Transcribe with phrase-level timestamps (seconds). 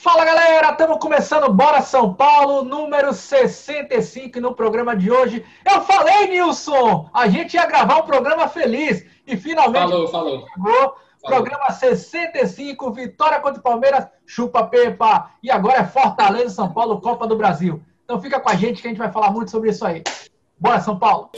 [0.00, 5.44] Fala galera, estamos começando Bora São Paulo, número 65 no programa de hoje.
[5.68, 10.46] Eu falei, Nilson, a gente ia gravar um programa feliz e finalmente falou, falou.
[10.54, 10.94] chegou.
[11.20, 15.32] Programa 65, vitória contra o Palmeiras, chupa Pepa.
[15.42, 17.82] E agora é Fortaleza São Paulo, Copa do Brasil.
[18.04, 20.04] Então fica com a gente que a gente vai falar muito sobre isso aí.
[20.60, 21.32] Bora São Paulo!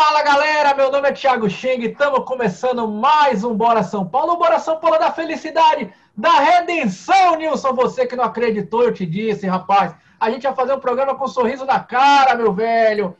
[0.00, 4.60] Fala galera, meu nome é Thiago Cheng, estamos começando mais um Bora São Paulo, Bora
[4.60, 9.92] São Paulo da felicidade, da redenção, Nilson, você que não acreditou, eu te disse, rapaz,
[10.20, 13.16] a gente vai fazer um programa com um sorriso na cara, meu velho,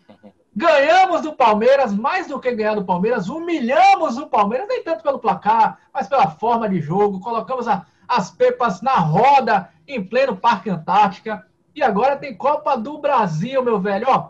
[0.54, 5.18] ganhamos do Palmeiras, mais do que ganhar do Palmeiras, humilhamos o Palmeiras, nem tanto pelo
[5.18, 10.70] placar, mas pela forma de jogo, colocamos a, as pepas na roda em pleno Parque
[10.70, 14.28] Antártica, e agora tem Copa do Brasil, meu velho, ó,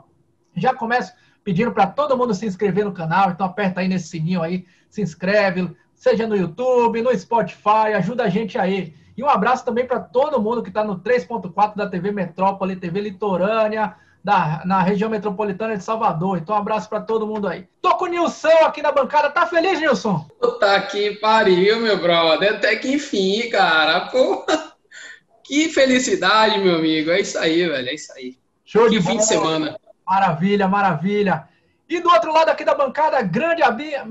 [0.56, 1.12] já começa
[1.48, 5.01] pedindo para todo mundo se inscrever no canal, então aperta aí nesse sininho aí, se
[5.01, 8.93] inscreve, seja no YouTube, no Spotify, ajuda a gente aí.
[9.16, 13.00] E um abraço também para todo mundo que está no 3.4 da TV Metrópole, TV
[13.00, 16.36] Litorânea, da, na região metropolitana de Salvador.
[16.36, 17.67] Então, um abraço para todo mundo aí.
[17.80, 19.30] Tô com o Nilson aqui na bancada.
[19.30, 20.28] Tá feliz, Nilson?
[20.39, 22.56] Puta que pariu, meu brother.
[22.56, 24.01] Até que enfim, cara.
[24.11, 24.45] Pô,
[25.42, 27.11] que felicidade, meu amigo.
[27.11, 27.89] É isso aí, velho.
[27.89, 28.36] É isso aí.
[28.67, 29.19] Show que de fim bola.
[29.19, 29.88] de semana.
[30.09, 31.47] Maravilha, maravilha.
[31.87, 33.62] E do outro lado aqui da bancada, grande,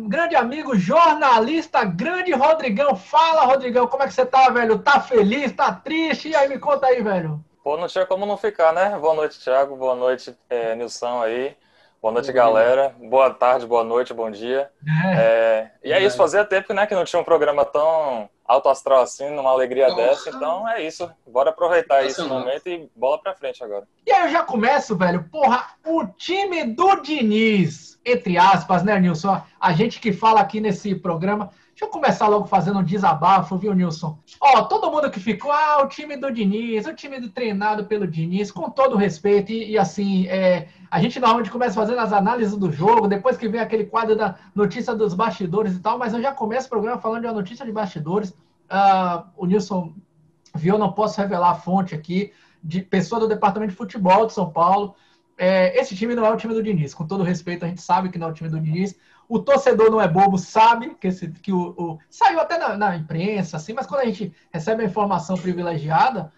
[0.08, 2.96] grande amigo, jornalista, grande Rodrigão.
[2.96, 4.78] Fala, Rodrigão, como é que você tá, velho?
[4.78, 6.30] Tá feliz, tá triste?
[6.30, 7.44] E aí, me conta aí, velho.
[7.64, 8.98] Pô, não tinha como não ficar, né?
[9.00, 9.76] Boa noite, Thiago.
[9.76, 11.56] Boa noite, é, Nilson aí.
[12.00, 12.96] Boa noite, galera.
[13.00, 14.70] Boa tarde, boa noite, bom dia.
[15.06, 15.14] É.
[15.14, 19.02] É, e é, isso, fazia tempo né, que não tinha um programa tão alto astral
[19.02, 20.30] assim, numa alegria dessa.
[20.30, 21.12] Então é isso.
[21.28, 23.86] Bora aproveitar esse momento e bola pra frente agora.
[24.06, 25.28] E aí eu já começo, velho.
[25.30, 29.42] Porra, o time do Diniz, entre aspas, né, Nilson?
[29.60, 31.52] A gente que fala aqui nesse programa.
[31.78, 34.18] Deixa eu começar logo fazendo um desabafo, viu, Nilson?
[34.42, 38.08] Ó, todo mundo que ficou, ah, o time do Diniz, o time do treinado pelo
[38.08, 42.58] Diniz, com todo respeito, e, e assim, é, a gente normalmente começa fazendo as análises
[42.58, 46.22] do jogo, depois que vem aquele quadro da notícia dos bastidores e tal, mas eu
[46.22, 48.32] já começo o programa falando de uma notícia de bastidores.
[48.32, 49.94] Uh, o Nilson
[50.56, 54.50] viu, não posso revelar a fonte aqui, de pessoa do departamento de futebol de São
[54.50, 54.96] Paulo.
[55.38, 58.10] É, esse time não é o time do Diniz, com todo respeito, a gente sabe
[58.10, 58.98] que não é o time do Diniz.
[59.30, 62.96] O torcedor não é bobo, sabe que, esse, que o, o saiu até na, na,
[62.96, 66.32] imprensa, assim, mas quando a gente recebe a informação privilegiada,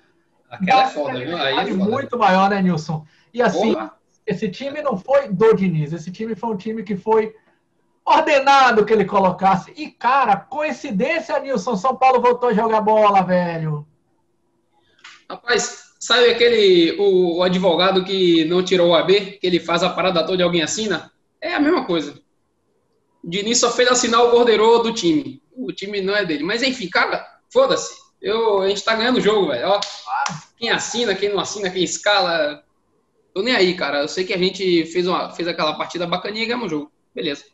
[0.49, 1.37] aquela é foda, viu?
[1.37, 1.85] Aí é foda.
[1.85, 3.05] muito maior, né, Nilson?
[3.33, 3.93] E assim, Porra.
[4.25, 7.35] esse time não foi do Diniz, esse time foi um time que foi
[8.03, 9.71] ordenado que ele colocasse.
[9.77, 13.85] E, cara, coincidência, Nilson, São Paulo voltou a jogar bola, velho.
[15.29, 19.89] Rapaz, sabe aquele o, o, advogado que não tirou o AB, que ele faz a
[19.91, 21.11] parada toda e alguém assina?
[21.39, 22.19] É a mesma coisa.
[23.23, 25.41] O Diniz só fez assinar o borderô do time.
[25.55, 26.43] O time não é dele.
[26.43, 27.93] Mas enfim, cara, foda-se.
[28.21, 29.79] Eu, a gente tá ganhando o jogo, velho.
[30.57, 32.63] Quem assina, quem não assina, quem escala.
[33.33, 34.01] Tô nem aí, cara.
[34.01, 36.91] Eu sei que a gente fez, uma, fez aquela partida bacaninha e ganhamos o jogo.
[37.13, 37.45] Beleza.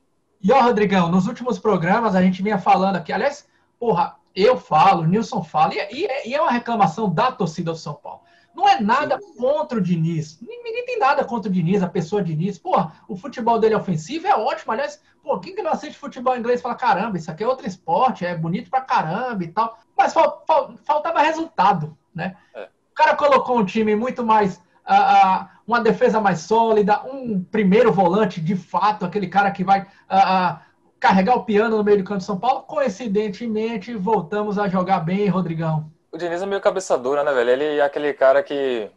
[0.41, 3.11] E ó, Rodrigão, nos últimos programas a gente vinha falando aqui.
[3.11, 3.47] Aliás,
[3.79, 7.77] porra, eu falo, o Nilson fala, e, e, e, é uma reclamação da torcida do
[7.77, 8.21] São Paulo.
[8.55, 10.39] Não é nada contra o Diniz.
[10.41, 12.57] Ninguém tem nada contra o Diniz, a pessoa Diniz.
[12.57, 14.71] Porra, o futebol dele ofensivo é ótimo.
[14.71, 18.25] Aliás, pô, quem que não assiste futebol inglês fala, caramba, isso aqui é outro esporte,
[18.25, 19.77] é bonito pra caramba e tal.
[19.97, 22.35] Mas fal, fal, faltava resultado, né?
[22.53, 22.63] É.
[22.63, 24.63] O cara colocou um time muito mais.
[24.87, 30.59] Uh, uma defesa mais sólida, um primeiro volante de fato, aquele cara que vai uh,
[30.99, 32.61] carregar o piano no meio do campo de São Paulo.
[32.61, 35.91] Coincidentemente, voltamos a jogar bem, Rodrigão.
[36.15, 37.49] O Diniz é meio cabeça dura, né, velho?
[37.49, 38.89] Ele é aquele cara que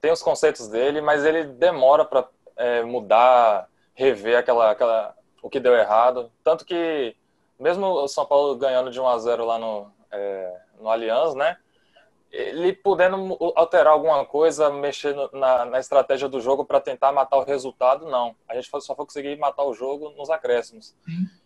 [0.00, 2.26] tem os conceitos dele, mas ele demora para
[2.56, 6.32] é, mudar, rever aquela, aquela, o que deu errado.
[6.42, 7.14] Tanto que,
[7.60, 11.56] mesmo o São Paulo ganhando de 1 a 0 lá no, é, no Allianz, né?
[12.32, 17.44] Ele podendo alterar alguma coisa, mexer na, na estratégia do jogo para tentar matar o
[17.44, 18.34] resultado, não.
[18.48, 20.92] A gente só foi conseguir matar o jogo nos acréscimos.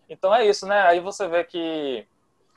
[0.09, 0.81] Então é isso, né?
[0.87, 2.09] Aí você vê que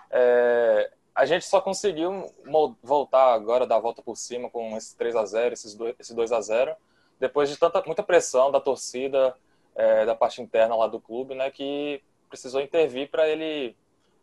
[0.09, 2.34] é, a gente só conseguiu
[2.81, 6.16] voltar agora, dar a volta por cima com esse 3 a 0 esses dois, esse
[6.16, 6.75] 2 a 0
[7.19, 9.35] depois de tanta, muita pressão da torcida,
[9.75, 11.52] é, da parte interna lá do clube, né?
[11.52, 13.75] Que precisou intervir para ele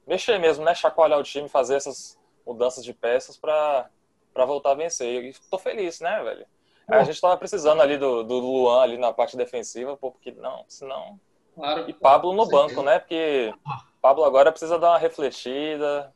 [0.04, 0.74] mexer mesmo, né?
[0.74, 3.88] Chacoalhar o time, fazer essas mudanças de peças para
[4.34, 5.24] voltar a vencer.
[5.24, 6.44] E tô feliz, né, velho?
[6.88, 11.20] A gente tava precisando ali do, do Luan ali na parte defensiva, porque não, senão.
[11.54, 12.98] Claro, e Pablo no banco, né?
[12.98, 13.54] Porque
[14.00, 16.12] Pablo agora precisa dar uma refletida,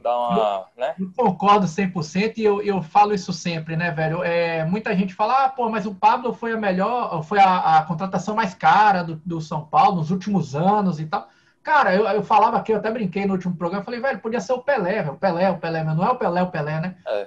[0.00, 0.66] dar uma.
[0.76, 0.94] Né?
[1.16, 4.22] concordo 100% e eu, eu falo isso sempre, né, velho?
[4.22, 7.82] É, muita gente fala, ah, pô, mas o Pablo foi a melhor, foi a, a
[7.82, 11.28] contratação mais cara do, do São Paulo nos últimos anos e tal.
[11.62, 14.54] Cara, eu, eu falava aqui, eu até brinquei no último programa, falei, velho, podia ser
[14.54, 15.12] o Pelé, velho.
[15.12, 16.96] O Pelé, o Pelé, mas não é o Pelé, o Pelé, né?
[17.06, 17.26] É.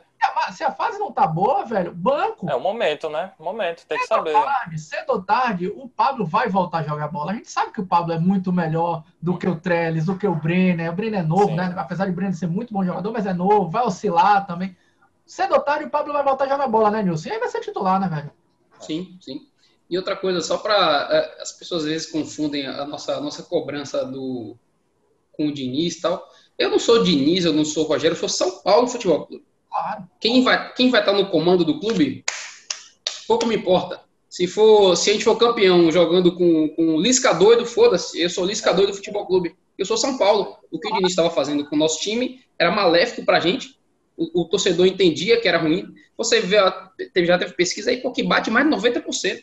[0.51, 2.49] Se a fase não tá boa, velho, banco.
[2.49, 3.31] É o momento, né?
[3.39, 4.33] O momento, tem que saber.
[4.33, 7.31] Tarde, cedo ou tarde, o Pablo vai voltar a jogar bola.
[7.31, 10.27] A gente sabe que o Pablo é muito melhor do que o Trellis, do que
[10.27, 10.91] o Brenner.
[10.91, 11.55] O Brenner é novo, Sim.
[11.55, 11.73] né?
[11.77, 14.75] Apesar de o Brenner ser muito bom jogador, mas é novo, vai oscilar também.
[15.25, 17.29] Cedo ou tarde, o Pablo vai voltar a jogar bola, né, Nilson?
[17.29, 18.31] E aí vai ser titular, né, velho?
[18.79, 19.47] Sim, sim.
[19.89, 23.43] E outra coisa, só para é, as pessoas às vezes confundem a nossa, a nossa
[23.43, 24.57] cobrança do
[25.31, 26.27] com o Diniz e tal.
[26.57, 29.45] Eu não sou Diniz, eu não sou Rogério, eu sou São Paulo Futebol Clube.
[29.73, 30.07] Claro.
[30.19, 32.23] Quem vai, quem vai estar no comando do clube,
[33.27, 34.01] pouco me importa.
[34.29, 38.21] Se for, se a gente for campeão jogando com, com Lisca doido, foda-se.
[38.21, 39.55] Eu sou Lisca doido do Futebol Clube.
[39.75, 40.57] Eu sou São Paulo.
[40.71, 43.79] O que o Diniz estava fazendo com o nosso time era maléfico pra gente.
[44.15, 45.87] O, o, torcedor entendia que era ruim.
[46.15, 46.57] Você vê,
[47.25, 49.39] já teve pesquisa aí, pô, que bate mais de 90%.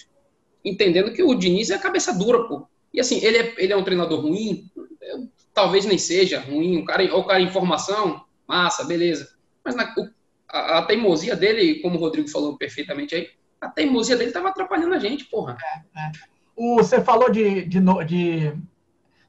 [0.64, 2.68] Entendendo que o Diniz é cabeça dura, pô.
[2.94, 4.70] E assim, ele é, ele é um treinador ruim?
[5.00, 6.78] Eu, talvez nem seja ruim.
[6.78, 9.28] O cara, o cara informação, massa, beleza.
[9.64, 10.19] Mas na, o,
[10.52, 13.28] a, a, teimosia dele, como o Rodrigo falou perfeitamente aí,
[13.60, 15.56] a teimosia dele estava atrapalhando a gente, porra.
[15.62, 16.12] É, é.
[16.56, 18.52] O, você falou de, de, de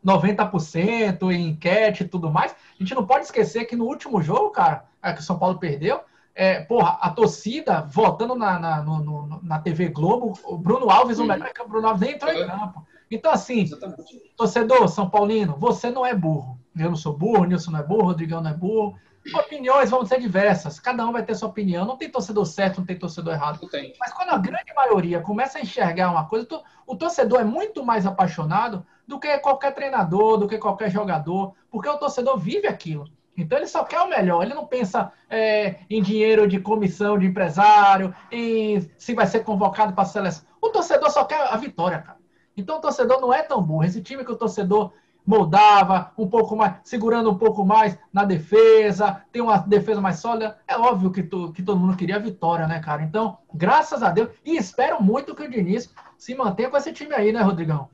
[0.06, 2.52] 90% em enquete e tudo mais.
[2.52, 5.60] A gente não pode esquecer que no último jogo, cara, é, que o São Paulo
[5.60, 6.02] perdeu,
[6.34, 11.26] é, porra, a torcida votando na, na, no, na TV Globo, o Bruno Alves, o
[11.26, 12.86] melhor que o Bruno Alves nem entrou em campo.
[13.10, 14.34] Então, assim, Exatamente.
[14.38, 16.58] torcedor São Paulino, você não é burro.
[16.78, 18.96] Eu não sou burro, Nilson não é burro, Rodrigão não é burro.
[19.34, 21.86] Opiniões vão ser diversas, cada um vai ter sua opinião.
[21.86, 23.60] Não tem torcedor certo, não tem torcedor errado.
[24.00, 26.48] Mas quando a grande maioria começa a enxergar uma coisa,
[26.88, 31.88] o torcedor é muito mais apaixonado do que qualquer treinador, do que qualquer jogador, porque
[31.88, 33.06] o torcedor vive aquilo.
[33.38, 37.26] Então ele só quer o melhor, ele não pensa é, em dinheiro de comissão de
[37.26, 40.46] empresário, em se vai ser convocado para a seleção.
[40.62, 42.18] O torcedor só quer a vitória, cara.
[42.56, 43.84] Então o torcedor não é tão burro.
[43.84, 44.92] Esse time que o torcedor
[45.26, 50.60] moldava um pouco mais, segurando um pouco mais na defesa, tem uma defesa mais sólida.
[50.68, 53.04] É óbvio que, tu, que todo mundo queria a vitória, né, cara?
[53.04, 57.14] Então, graças a Deus, e espero muito que o Diniz se mantenha com esse time
[57.14, 57.90] aí, né, Rodrigão?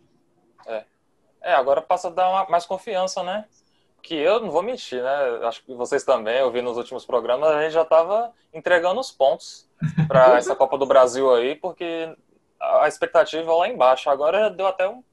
[0.66, 0.84] É,
[1.42, 3.46] é agora passa a dar uma, mais confiança, né?
[4.02, 5.48] Que eu não vou mentir, né?
[5.48, 9.12] Acho que vocês também, eu vi nos últimos programas, a gente já estava entregando os
[9.12, 9.68] pontos
[10.08, 12.16] para essa Copa do Brasil aí, porque
[12.60, 14.10] a expectativa lá embaixo.
[14.10, 15.04] Agora deu até um,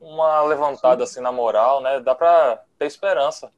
[0.00, 2.00] uma levantada assim na moral, né?
[2.00, 3.50] Dá para ter esperança.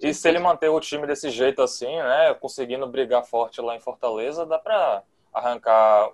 [0.00, 3.80] E se ele manter o time desse jeito assim, né, conseguindo brigar forte lá em
[3.80, 5.02] Fortaleza, dá para
[5.34, 6.10] arrancar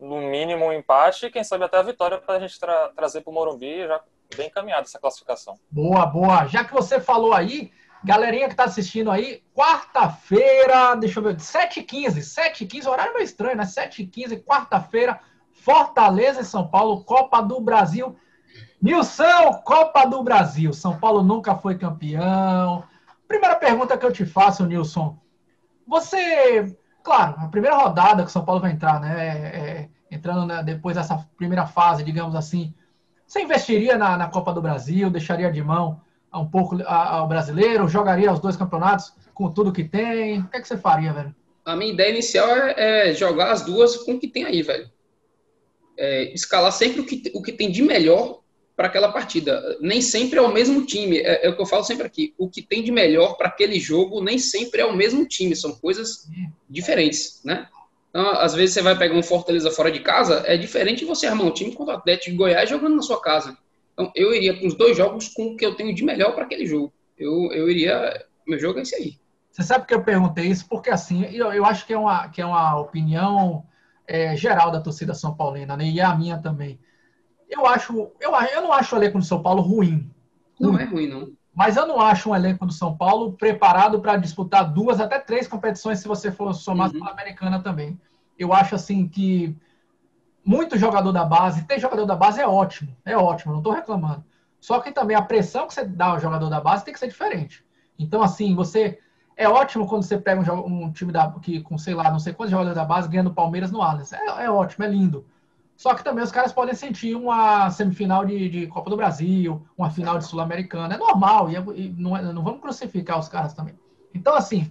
[0.00, 3.20] no mínimo um empate e quem sabe até a vitória para a gente tra trazer
[3.20, 4.00] para o Morumbi já
[4.34, 5.58] bem encaminhada essa classificação.
[5.70, 6.46] Boa, boa.
[6.46, 7.70] Já que você falou aí,
[8.02, 13.64] galerinha que está assistindo aí, quarta-feira, deixa eu ver, 7h15, 7h15, horário meio estranho, né?
[13.64, 15.20] 7h15, quarta-feira,
[15.52, 18.16] Fortaleza e São Paulo, Copa do Brasil.
[18.80, 20.72] Nilson, Copa do Brasil.
[20.72, 22.82] São Paulo nunca foi campeão.
[23.28, 25.18] Primeira pergunta que eu te faço, Nilson.
[25.86, 29.14] Você, claro, a primeira rodada que o São Paulo vai entrar, né?
[29.18, 32.74] É, é, entrando né, depois dessa primeira fase, digamos assim.
[33.26, 35.10] Você investiria na, na, Copa do Brasil?
[35.10, 36.00] Deixaria de mão
[36.32, 37.88] um pouco ao brasileiro?
[37.88, 40.40] Jogaria os dois campeonatos com tudo que tem?
[40.40, 41.34] O que, é que você faria, velho?
[41.64, 44.90] A minha ideia inicial é, é jogar as duas com o que tem aí, velho
[46.00, 48.39] é, escalar sempre o que, o que tem de melhor
[48.80, 49.76] para aquela partida.
[49.78, 52.32] Nem sempre é o mesmo time, é, é, o que eu falo sempre aqui.
[52.38, 55.72] O que tem de melhor para aquele jogo nem sempre é o mesmo time, são
[55.72, 56.26] coisas
[56.66, 57.68] diferentes, né?
[58.08, 61.46] Então, às vezes você vai pegar um Fortaleza fora de casa, é diferente você armar
[61.46, 63.54] um time contra o Atlético de Goiás jogando na sua casa.
[63.92, 66.44] Então, eu iria com os dois jogos com o que eu tenho de melhor para
[66.44, 66.90] aquele jogo.
[67.18, 68.24] Eu, eu iria.
[68.46, 69.18] Meu jogo é esse aí.
[69.52, 72.40] Você sabe que eu perguntei isso porque, assim, eu, eu acho que é, uma, que
[72.40, 73.62] é uma opinião
[74.08, 75.84] é, geral da torcida São Paulina, né?
[75.84, 76.80] E a minha também.
[77.50, 80.10] Eu acho, eu, eu não acho o elenco do São Paulo ruim.
[80.58, 80.82] Não ruim.
[80.82, 81.32] é ruim, não.
[81.54, 85.48] Mas eu não acho um elenco do São Paulo preparado para disputar duas, até três
[85.48, 87.04] competições, se você for somar uhum.
[87.04, 88.00] a americana também.
[88.38, 89.54] Eu acho assim que
[90.44, 94.24] muito jogador da base, ter jogador da base é ótimo, é ótimo, não estou reclamando.
[94.60, 97.08] Só que também a pressão que você dá ao jogador da base tem que ser
[97.08, 97.64] diferente.
[97.98, 98.98] Então, assim, você
[99.36, 102.32] é ótimo quando você pega um, um, time da, que, com, sei lá, não sei
[102.32, 104.12] quantos jogadores da base ganhando Palmeiras no Allianz.
[104.12, 105.26] É, é, ótimo, é lindo.
[105.80, 109.88] Só que também os caras podem sentir uma semifinal de, de Copa do Brasil, uma
[109.88, 110.94] final de Sul-Americana.
[110.94, 113.74] É normal, e, é, e não, é, não vamos crucificar os caras também.
[114.14, 114.70] Então, assim,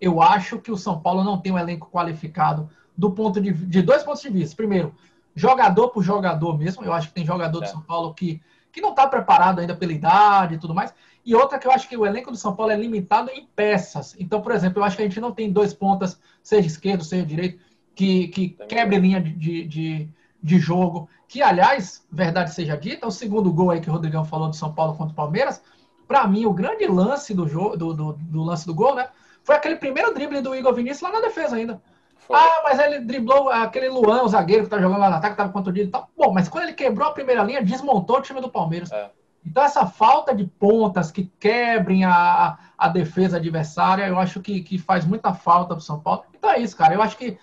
[0.00, 3.82] eu acho que o São Paulo não tem um elenco qualificado do ponto de, de
[3.82, 4.54] dois pontos de vista.
[4.54, 4.94] Primeiro,
[5.34, 6.84] jogador por jogador mesmo.
[6.84, 7.66] Eu acho que tem jogador é.
[7.66, 10.94] do São Paulo que, que não está preparado ainda pela idade e tudo mais.
[11.24, 14.14] E outra que eu acho que o elenco do São Paulo é limitado em peças.
[14.20, 17.26] Então, por exemplo, eu acho que a gente não tem dois pontas, seja esquerdo, seja
[17.26, 17.58] direito,
[17.96, 20.08] que, que quebre linha de, de,
[20.40, 24.48] de jogo, que, aliás, verdade seja dita, o segundo gol aí que o Rodrigão falou
[24.48, 25.60] do São Paulo contra o Palmeiras,
[26.06, 29.08] para mim, o grande lance do, jogo, do, do, do, lance do gol, né?
[29.42, 31.82] Foi aquele primeiro drible do Igor Vinícius lá na defesa ainda.
[32.18, 32.36] Foi.
[32.36, 35.52] Ah, mas ele driblou aquele Luan, o zagueiro que tá jogando lá no ataque, tava
[35.52, 36.08] contundido e tal.
[36.16, 38.92] Bom, mas quando ele quebrou a primeira linha, desmontou o time do Palmeiras.
[38.92, 39.10] É.
[39.44, 44.76] Então, essa falta de pontas que quebrem a, a defesa adversária, eu acho que, que
[44.76, 46.24] faz muita falta pro São Paulo.
[46.34, 46.94] Então é isso, cara.
[46.94, 47.38] Eu acho que.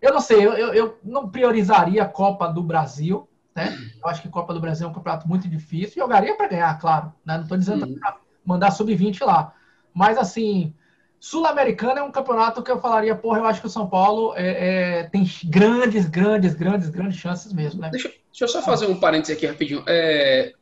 [0.00, 3.28] Eu não sei, eu, eu, não priorizaria a Copa do Brasil.
[3.54, 3.76] Né?
[4.02, 6.02] Eu acho que a Copa do Brasil é um campeonato muito difícil.
[6.02, 7.12] Jogaria para ganhar, claro.
[7.24, 7.34] Né?
[7.34, 7.98] Não estou dizendo uhum.
[7.98, 9.54] para mandar sub-20 lá.
[9.92, 10.72] Mas, assim,
[11.20, 15.00] Sul-Americana é um campeonato que eu falaria, porra, eu acho que o São Paulo é,
[15.00, 17.90] é, tem grandes, grandes, grandes, grandes chances mesmo, né?
[17.90, 19.84] Deixa, deixa eu só fazer um parênteses aqui rapidinho.
[19.86, 20.54] É,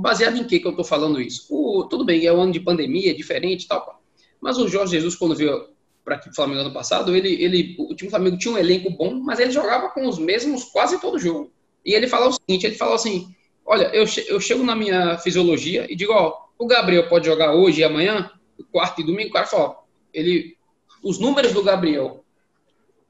[0.00, 1.46] baseado em que que eu tô falando isso?
[1.50, 4.00] O, tudo bem, é um ano de pandemia, é diferente e tal,
[4.40, 5.68] mas o Jorge Jesus, quando veio
[6.06, 9.16] para o Flamengo ano passado, ele, ele, o time do Flamengo tinha um elenco bom,
[9.16, 11.50] mas ele jogava com os mesmos quase todo jogo.
[11.84, 13.34] E ele falou o seguinte, ele falou assim,
[13.66, 17.80] olha, eu, eu chego na minha fisiologia e digo, ó, o Gabriel pode jogar hoje
[17.80, 18.30] e amanhã,
[18.70, 19.78] quarto e domingo, o cara fala,
[20.14, 20.56] ele,
[21.02, 22.24] os números do Gabriel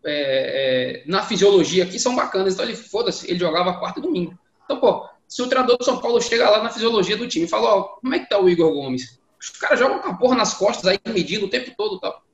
[0.02, 4.38] é, é, na fisiologia aqui são bacanas, então ele, foda-se, ele jogava quarto e domingo.
[4.64, 7.48] Então, pô, se o treinador do São Paulo chega lá na fisiologia do time e
[7.48, 9.20] fala, ó, como é que tá o Igor Gomes?
[9.38, 12.08] Os caras jogam com a porra nas costas aí, medindo o tempo todo, tá?
[12.08, 12.25] Uhum.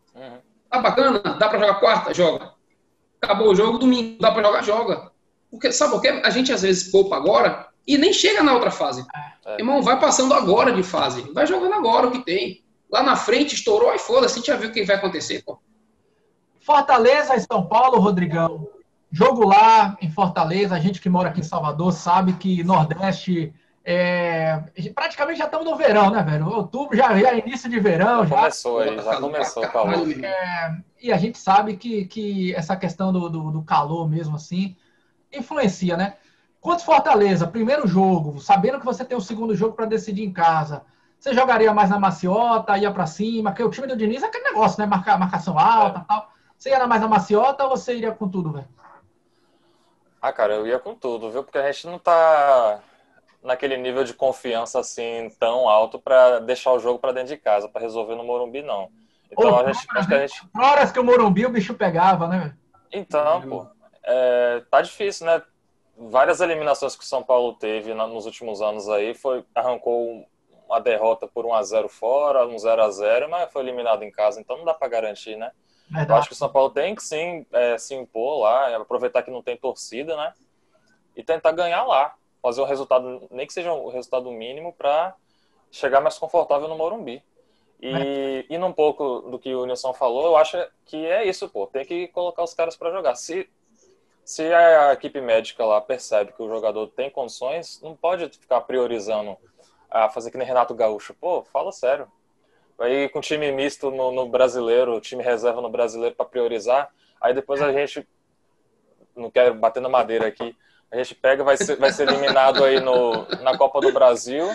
[0.73, 1.19] Tá bacana?
[1.19, 2.15] Dá pra jogar quarta?
[2.15, 2.55] Joga.
[3.21, 4.65] Acabou o jogo, domingo, dá pra jogar?
[4.65, 5.13] Joga.
[5.51, 6.09] Porque, sabe por quê?
[6.25, 9.05] A gente às vezes poupa agora e nem chega na outra fase.
[9.45, 9.59] É.
[9.59, 11.31] Irmão, vai passando agora de fase.
[11.35, 12.65] Vai jogando agora o que tem.
[12.91, 15.59] Lá na frente estourou, aí foda-se, a gente já viu o que vai acontecer, pô.
[16.61, 18.67] Fortaleza e São Paulo, Rodrigão.
[19.11, 23.53] Jogo lá em Fortaleza, a gente que mora aqui em Salvador sabe que Nordeste
[23.85, 24.63] é,
[24.95, 26.47] praticamente já estamos no verão, né, velho?
[26.49, 28.25] Outubro já, já é início de verão.
[28.27, 30.25] Já, começou aí, já começou o calor.
[30.25, 34.77] É, e a gente sabe que, que essa questão do, do, do calor mesmo assim
[35.33, 36.17] influencia, né?
[36.61, 40.85] Quanto Fortaleza, primeiro jogo, sabendo que você tem o segundo jogo para decidir em casa,
[41.19, 44.45] você jogaria mais na maciota, ia para cima, porque o time do Diniz é aquele
[44.45, 44.87] negócio, né?
[44.87, 46.05] Marca, marcação alta é.
[46.07, 46.31] tal.
[46.57, 48.69] Você ia mais na maciota ou você iria com tudo, velho?
[50.21, 51.43] Ah, cara, eu ia com tudo, viu?
[51.43, 52.81] Porque a gente não tá
[53.43, 57.69] naquele nível de confiança assim tão alto para deixar o jogo para dentro de casa,
[57.69, 58.89] para resolver no Morumbi, não.
[59.31, 60.43] Então Ô, a gente, que a gente.
[60.57, 62.57] Horas que o Morumbi o bicho pegava, né?
[62.93, 63.67] Então, pô,
[64.05, 65.43] é, tá difícil, né?
[65.97, 70.27] Várias eliminações que o São Paulo teve nos últimos anos aí foi arrancou
[70.67, 74.11] uma derrota por 1 a 0 fora, um 0 a 0 mas foi eliminado em
[74.11, 75.51] casa, então não dá para garantir, né?
[75.89, 76.11] Verdade.
[76.11, 79.31] Eu acho que o São Paulo tem que sim é, se impor lá, aproveitar que
[79.31, 80.33] não tem torcida, né?
[81.15, 85.15] E tentar ganhar lá, fazer um resultado, nem que seja um resultado mínimo, para
[85.71, 87.23] chegar mais confortável no Morumbi.
[87.81, 88.55] E é.
[88.55, 91.67] indo um pouco do que o Nilson falou, eu acho que é isso, pô.
[91.67, 93.15] Tem que colocar os caras para jogar.
[93.15, 93.49] Se
[94.25, 99.37] se a equipe médica lá percebe que o jogador tem condições, não pode ficar priorizando
[99.91, 101.15] a fazer que nem Renato Gaúcho.
[101.15, 102.07] Pô, fala sério.
[102.79, 107.61] Aí com time misto no, no brasileiro, time reserva no brasileiro para priorizar, aí depois
[107.61, 108.09] a gente,
[109.15, 110.57] não quero bater na madeira aqui,
[110.93, 114.47] a gente pega, vai ser, vai ser eliminado aí no, na Copa do Brasil,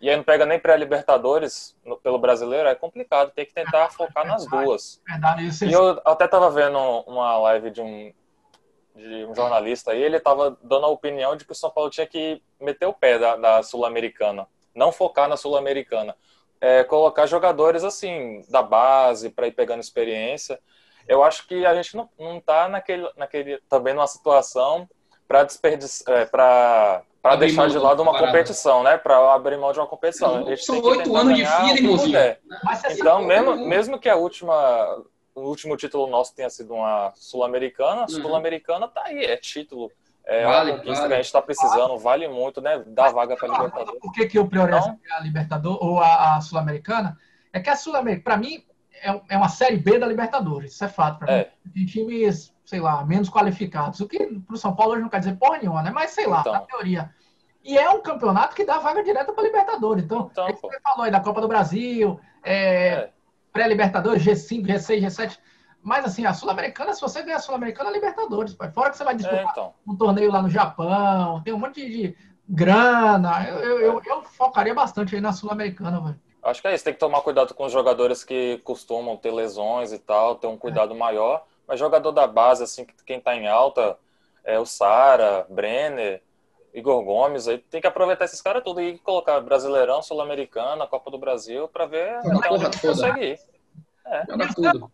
[0.00, 4.46] e aí não pega nem pré-Libertadores pelo brasileiro, é complicado, tem que tentar focar nas
[4.46, 5.02] duas.
[5.68, 8.10] E eu até tava vendo uma live de um,
[8.96, 12.06] de um jornalista aí, ele estava dando a opinião de que o São Paulo tinha
[12.06, 16.16] que meter o pé da, da Sul-Americana, não focar na Sul-Americana,
[16.58, 20.58] é, colocar jogadores assim da base para ir pegando experiência.
[21.06, 24.88] Eu acho que a gente não, não tá naquele, naquele também numa situação
[25.32, 28.98] para desperdiçar, é, para para deixar de lado uma competição, né?
[28.98, 30.44] Para abrir mão de uma competição.
[30.56, 32.18] São oito anos de vida, irmãozinho.
[32.90, 34.52] Então, mesmo, mesmo que a última
[35.34, 38.02] o último título nosso tenha sido uma Sul-Americana.
[38.02, 38.08] Uhum.
[38.08, 39.90] Sul-Americana tá aí, é título.
[40.24, 41.08] É vale, uma vale.
[41.08, 42.82] que a gente está precisando, vale muito, né?
[42.86, 44.00] Dá vaga para a Libertadores.
[44.00, 47.16] Por que, que eu priorizo então, a Libertadores ou a, a Sul-Americana?
[47.52, 48.64] É que a Sul-Americana, para mim,
[49.00, 51.20] é, é, uma série B da Libertadores, isso é fato.
[51.20, 51.52] Pra é.
[51.64, 54.00] mim, de times, sei lá, menos qualificados.
[54.00, 55.90] O que para o São Paulo hoje não quer dizer porra nenhuma, né?
[55.90, 56.54] Mas sei lá, então.
[56.54, 57.10] na teoria.
[57.62, 60.02] E é um campeonato que dá vaga direta para Libertadores.
[60.02, 63.10] Então, então é você falou aí da Copa do Brasil, é, é
[63.52, 65.38] pré-Libertadores, G5, G6, G7.
[65.82, 68.56] Mas assim, a Sul-Americana, se você ganhar a Sul-Americana, é Libertadores.
[68.72, 69.74] Fora que você vai disputar é, então.
[69.86, 72.16] um torneio lá no Japão, tem um monte de,
[72.48, 73.46] grana.
[73.46, 76.20] Eu, eu, eu, eu, focaria bastante aí na Sul-Americana, velho.
[76.42, 79.92] Acho que é isso, tem que tomar cuidado com os jogadores que costumam ter lesões
[79.92, 81.44] e tal, ter um cuidado maior.
[81.72, 83.96] Mas jogador da base, assim, quem tá em alta,
[84.44, 86.22] é o Sara, Brenner,
[86.74, 91.16] Igor Gomes, aí tem que aproveitar esses caras tudo e colocar Brasileirão, Sul-Americana, Copa do
[91.16, 93.40] Brasil, para ver até onde consegue ir.
[94.04, 94.26] É.
[94.26, 94.92] Joga tudo.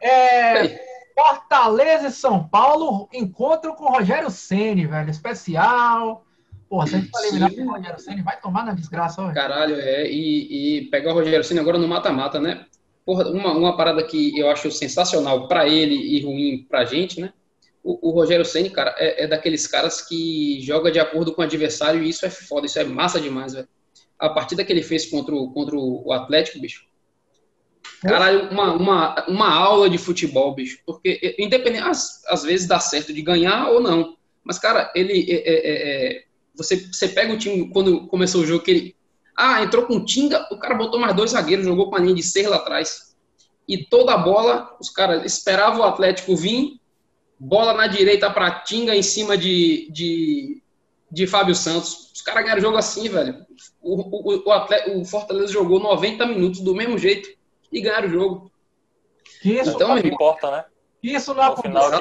[0.00, 0.80] É,
[1.14, 5.10] Fortaleza e São Paulo, encontro com o Rogério Ceni, velho.
[5.10, 6.24] Especial.
[6.70, 9.34] Porra, se a gente for eliminar o Rogério Ceni, vai tomar na desgraça, velho.
[9.34, 10.06] Caralho, é.
[10.06, 12.64] E, e pegar o Rogério Ceni agora no mata-mata, né?
[13.04, 17.32] Porra, uma, uma parada que eu acho sensacional para ele e ruim pra gente, né?
[17.82, 21.44] O, o Rogério Ceni, cara, é, é, daqueles caras que joga de acordo com o
[21.44, 23.68] adversário e isso é foda, isso é massa demais, velho.
[24.18, 26.86] A partida que ele fez contra o, contra o Atlético, bicho,
[28.00, 30.78] Caralho, uma, uma, uma aula de futebol, bicho.
[30.84, 34.16] Porque, independente, às, às vezes dá certo de ganhar ou não.
[34.42, 35.26] Mas, cara, ele.
[35.30, 38.96] É, é, é, você, você pega o time, quando começou o jogo, que ele.
[39.36, 42.22] Ah, entrou com Tinga, o cara botou mais dois zagueiros, jogou com a linha de
[42.22, 43.14] ser lá atrás.
[43.66, 46.80] E toda a bola, os caras esperavam o Atlético vir,
[47.38, 50.62] bola na direita para Tinga em cima de, de,
[51.10, 52.10] de Fábio Santos.
[52.14, 53.44] Os caras ganharam o jogo assim, velho.
[53.82, 57.28] O, o, o, Atlético, o Fortaleza jogou 90 minutos do mesmo jeito
[57.72, 58.50] e ganhar o jogo.
[59.40, 60.64] Que isso então, não importa, né?
[61.04, 62.00] Que isso não aconteça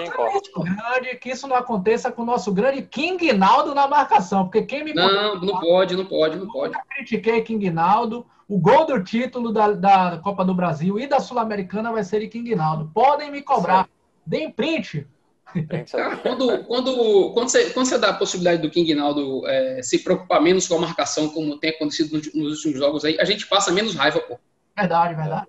[0.63, 4.85] grande, que isso não aconteça com o nosso grande King Naldo na marcação, porque quem
[4.85, 6.73] me Não, não pode, não pode, não pode.
[6.73, 11.19] Eu critiquei King Naldo, o gol do título da, da Copa do Brasil e da
[11.19, 12.91] Sul-Americana vai ser de King Naldo.
[12.93, 13.89] Podem me cobrar.
[14.25, 15.05] Deem print.
[15.91, 19.99] Cara, quando, quando, quando, você, quando você dá a possibilidade do King Naldo é, se
[19.99, 23.47] preocupar menos com a marcação, como tem acontecido nos, nos últimos jogos aí, a gente
[23.47, 24.39] passa menos raiva, pô.
[24.77, 25.47] Verdade, verdade.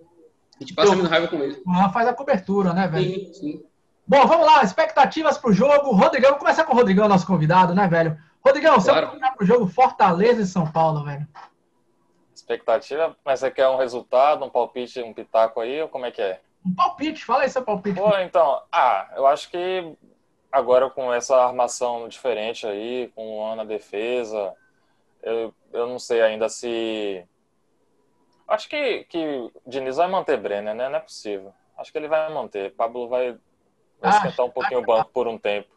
[0.57, 1.63] A gente passa então, raiva com ele.
[1.93, 3.05] Faz a cobertura, né, velho?
[3.05, 3.65] Sim, sim.
[4.07, 5.93] Bom, vamos lá, expectativas para o jogo.
[5.93, 8.19] Rodrigão, vamos começar com o Rodrigão, nosso convidado, né, velho?
[8.45, 9.07] Rodrigão, claro.
[9.11, 11.27] você vai para o jogo Fortaleza e São Paulo, velho?
[12.35, 16.21] Expectativa, mas você quer um resultado, um palpite, um pitaco aí, ou como é que
[16.21, 16.41] é?
[16.65, 17.99] Um palpite, fala aí seu palpite.
[17.99, 19.97] Pô, então, ah, eu acho que
[20.53, 24.53] agora com essa armação diferente aí, com o Ana defesa,
[25.23, 27.25] eu, eu não sei ainda se
[28.47, 30.89] Acho que, que o Diniz vai manter Brenner, né?
[30.89, 31.53] Não é possível.
[31.77, 32.75] Acho que ele vai manter.
[32.75, 33.33] Pablo vai,
[34.01, 35.69] vai ah, esquentar um pouquinho o banco por um tempo.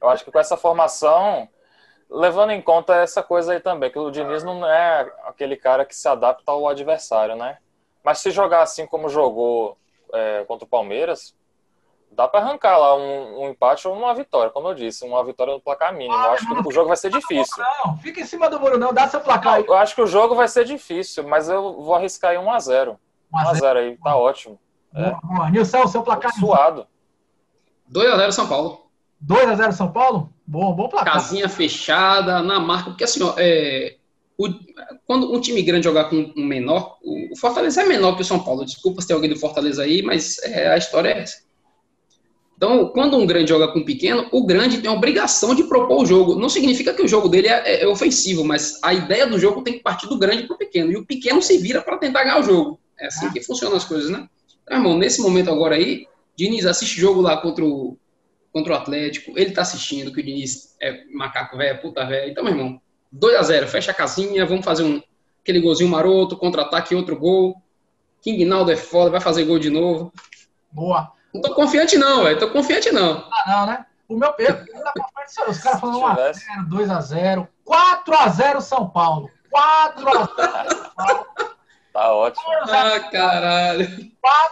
[0.00, 1.48] Eu acho que com essa formação,
[2.08, 5.94] levando em conta essa coisa aí também, que o Diniz não é aquele cara que
[5.94, 7.58] se adapta ao adversário, né?
[8.02, 9.76] Mas se jogar assim como jogou
[10.12, 11.34] é, contra o Palmeiras,
[12.10, 15.54] dá para arrancar lá um, um, empate ou uma vitória, como eu disse, uma vitória
[15.54, 16.14] no placar mínimo.
[16.14, 17.62] Ah, eu acho que o jogo vai ser difícil.
[17.84, 19.64] Não, fica em cima do muro, não, dá seu placar aí.
[19.66, 22.96] Eu acho que o jogo vai ser difícil, mas eu vou arriscar aí 1x0.
[23.32, 24.58] 1x0 aí, tá ótimo.
[24.94, 25.12] É.
[25.22, 26.32] Boa, Nilson, seu placar.
[26.34, 26.86] Suado.
[27.92, 28.86] 2x0 São Paulo.
[29.24, 30.32] 2x0 São Paulo?
[30.46, 31.14] Bom, bom placar.
[31.14, 33.96] Casinha fechada, na marca, porque assim, ó, é,
[34.36, 34.48] o,
[35.06, 38.42] quando um time grande jogar com um menor, o Fortaleza é menor que o São
[38.42, 38.64] Paulo.
[38.64, 41.49] Desculpa se tem alguém do Fortaleza aí, mas é, a história é essa.
[42.60, 46.02] Então, quando um grande joga com um pequeno, o grande tem a obrigação de propor
[46.02, 46.34] o jogo.
[46.34, 49.62] Não significa que o jogo dele é, é, é ofensivo, mas a ideia do jogo
[49.62, 50.92] tem que partir do grande para o pequeno.
[50.92, 52.78] E o pequeno se vira para tentar ganhar o jogo.
[52.98, 54.28] É assim que funcionam as coisas, né?
[54.62, 57.96] Então, irmão, nesse momento agora aí, Diniz assiste jogo lá contra o,
[58.52, 59.38] contra o Atlético.
[59.38, 62.30] Ele tá assistindo, que o Diniz é macaco velho, puta velho.
[62.30, 62.78] Então, meu irmão,
[63.10, 65.00] 2 a 0 fecha a casinha, vamos fazer um,
[65.42, 67.56] aquele golzinho maroto, contra-ataque, outro gol.
[68.20, 70.12] King Naldo é foda, vai fazer gol de novo.
[70.70, 71.18] Boa.
[71.32, 72.38] Não tô confiante, não, velho.
[72.38, 73.24] Tô confiante, não.
[73.30, 73.86] Ah, não, né?
[74.08, 79.30] O meu peso, tá confiante, os caras falando 1x0, 2x0, 4x0 São Paulo.
[79.54, 81.26] 4x0 São Paulo.
[81.92, 82.46] Tá ótimo.
[82.62, 83.86] Ah, caralho.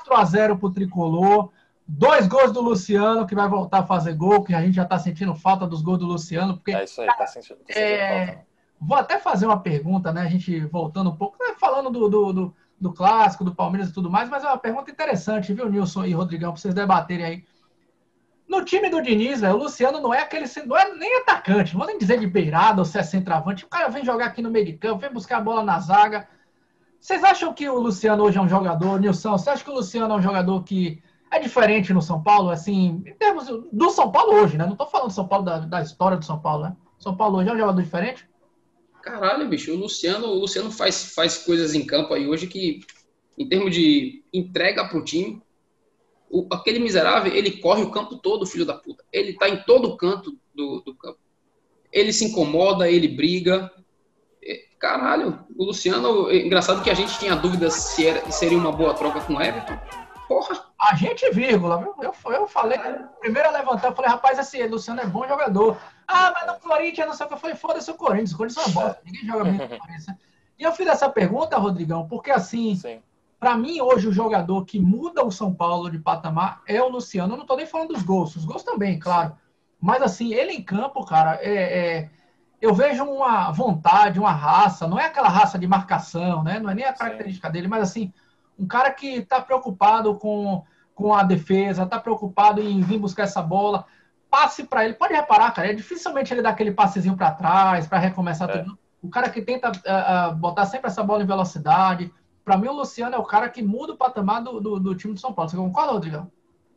[0.08, 1.50] 4x0 pro Tricolor.
[1.86, 4.98] Dois gols do Luciano, que vai voltar a fazer gol, que a gente já tá
[4.98, 6.56] sentindo falta dos gols do Luciano.
[6.56, 8.26] Porque, é isso aí, tá sentindo, tá sentindo é...
[8.26, 8.48] falta.
[8.80, 10.20] Vou até fazer uma pergunta, né?
[10.20, 11.54] A gente voltando um pouco, né?
[11.58, 14.90] falando do, do, do do clássico, do Palmeiras e tudo mais, mas é uma pergunta
[14.90, 17.44] interessante, viu, Nilson e Rodrigão, para vocês debaterem aí.
[18.48, 21.80] No time do Diniz, véio, o Luciano não é aquele, não é nem atacante, não
[21.80, 23.64] vou nem dizer de beirada ou se é centroavante.
[23.64, 26.26] O cara vem jogar aqui no meio de campo, vem buscar a bola na zaga.
[26.98, 29.36] Vocês acham que o Luciano hoje é um jogador, Nilson?
[29.36, 33.02] Você acha que o Luciano é um jogador que é diferente no São Paulo, assim,
[33.06, 34.64] em termos do São Paulo hoje, né?
[34.64, 36.76] Não estou falando do São Paulo da, da história do São Paulo, né?
[36.98, 38.28] São Paulo hoje é um jogador diferente?
[39.08, 42.80] Caralho, bicho, o Luciano, o Luciano faz, faz coisas em campo aí hoje que,
[43.38, 45.42] em termos de entrega pro time,
[46.30, 49.02] o, aquele miserável, ele corre o campo todo, filho da puta.
[49.10, 51.18] Ele tá em todo canto do, do campo.
[51.90, 53.72] Ele se incomoda, ele briga.
[54.44, 58.70] É, caralho, o Luciano, é engraçado que a gente tinha dúvidas se era, seria uma
[58.70, 59.78] boa troca com o Everton.
[60.28, 60.67] Porra.
[60.88, 61.94] A gente, vírgula, viu?
[62.00, 62.78] Eu, eu falei,
[63.20, 65.76] primeiro a levantar, eu falei, rapaz, esse Luciano é bom jogador.
[66.06, 67.34] Ah, mas no Corinthians, não sei o que.
[67.34, 70.06] Eu falei, foda-se o Corinthians, o Corinthians é uma bosta, ninguém joga bem no Corinthians.
[70.58, 72.80] E eu fiz essa pergunta, Rodrigão, porque assim,
[73.38, 77.34] para mim, hoje, o jogador que muda o São Paulo de patamar é o Luciano.
[77.34, 79.36] Eu não tô nem falando dos gols, os gols também, claro.
[79.78, 82.10] Mas assim, ele em campo, cara, é, é,
[82.62, 86.58] eu vejo uma vontade, uma raça, não é aquela raça de marcação, né?
[86.58, 87.52] Não é nem a característica Sim.
[87.52, 88.12] dele, mas assim,
[88.58, 90.64] um cara que está preocupado com,
[90.98, 93.86] com a defesa, tá preocupado em vir buscar essa bola.
[94.28, 94.94] Passe para ele.
[94.94, 98.58] Pode reparar, cara, é dificilmente ele dar aquele passezinho para trás, para recomeçar é.
[98.58, 98.76] tudo.
[99.00, 102.12] O cara que tenta uh, uh, botar sempre essa bola em velocidade.
[102.44, 105.14] Para mim, o Luciano é o cara que muda o patamar do, do, do time
[105.14, 105.48] de São Paulo.
[105.48, 106.32] Você concorda, Rodrigão?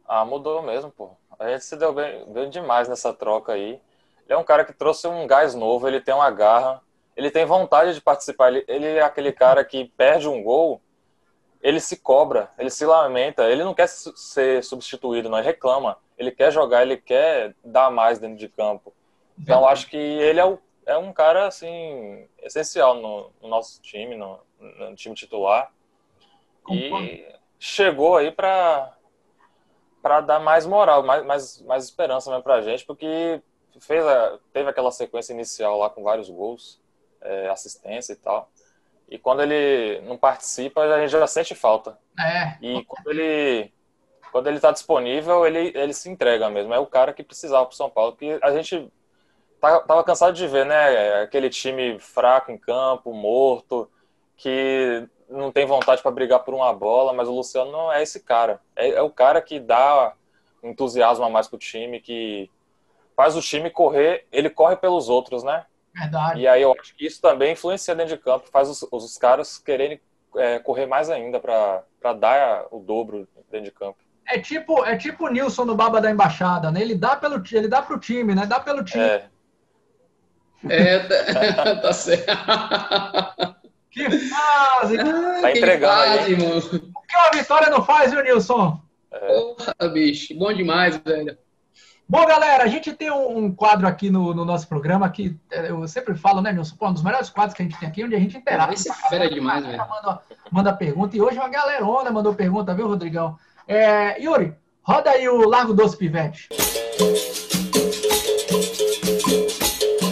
[0.08, 1.10] Ah, mudou mesmo, pô.
[1.40, 3.82] A gente se deu bem, bem demais nessa troca aí.
[4.26, 6.80] Ele é um cara que trouxe um gás novo, ele tem uma garra,
[7.18, 8.50] ele tem vontade de participar.
[8.50, 10.80] Ele, ele é aquele cara que perde um gol,
[11.62, 15.98] ele se cobra, ele se lamenta, ele não quer ser substituído, não, ele reclama.
[16.18, 18.94] Ele quer jogar, ele quer dar mais dentro de campo.
[19.40, 24.16] Então, acho que ele é, o, é um cara, assim, essencial no, no nosso time,
[24.16, 25.72] no, no, time titular.
[26.70, 27.26] E
[27.60, 28.96] chegou aí para
[30.02, 33.40] para dar mais moral, mais, mais, mais esperança mesmo pra gente, porque
[33.80, 36.82] fez a, teve aquela sequência inicial lá com vários gols,
[37.22, 38.50] é, assistência e tal.
[39.12, 42.00] E quando ele não participa, a gente já sente falta.
[42.18, 42.56] É.
[42.62, 43.72] E quando ele
[44.32, 46.74] quando ele está disponível, ele, ele se entrega mesmo.
[46.74, 48.90] É o cara que precisava para São Paulo, porque a gente
[49.60, 53.92] tava, tava cansado de ver, né, aquele time fraco em campo, morto,
[54.38, 58.22] que não tem vontade para brigar por uma bola, mas o Luciano não é esse
[58.22, 58.62] cara.
[58.74, 60.14] É, é o cara que dá
[60.64, 62.50] entusiasmo a mais pro time, que
[63.16, 65.66] faz o time correr, ele corre pelos outros, né?
[65.94, 66.42] Verdade.
[66.42, 69.58] E aí eu acho que isso também influencia dentro de campo, faz os, os caras
[69.58, 70.00] quererem
[70.36, 73.98] é, correr mais ainda para dar o dobro dentro de campo.
[74.28, 76.82] É tipo, é tipo o Nilson no Baba da Embaixada, né?
[76.82, 78.46] Ele dá pelo ele dá pro time, né?
[78.46, 79.04] Dá pelo time.
[79.04, 79.30] É,
[80.70, 82.26] é tá, tá certo.
[83.90, 84.98] Que fase!
[84.98, 86.38] Ah, tá entregando fase, aí.
[86.38, 86.58] Mano.
[86.58, 88.80] O que uma vitória não faz, viu, Nilson?
[89.12, 89.28] É.
[89.28, 90.34] Porra, bicho.
[90.36, 91.38] Bom demais, velho.
[92.12, 95.88] Bom, galera, a gente tem um quadro aqui no, no, nosso programa que é, eu
[95.88, 96.76] sempre falo, né, Nilson?
[96.76, 98.74] Pô, um dos melhores quadros que a gente tem aqui, onde a gente interage.
[98.74, 99.78] Esse é fera demais, velho.
[99.78, 100.22] Manda,
[100.52, 101.16] manda pergunta.
[101.16, 103.40] E hoje uma galerona mandou pergunta, viu, Rodrigão?
[103.66, 106.50] É, Yuri, roda aí o Largo Doce Pivete.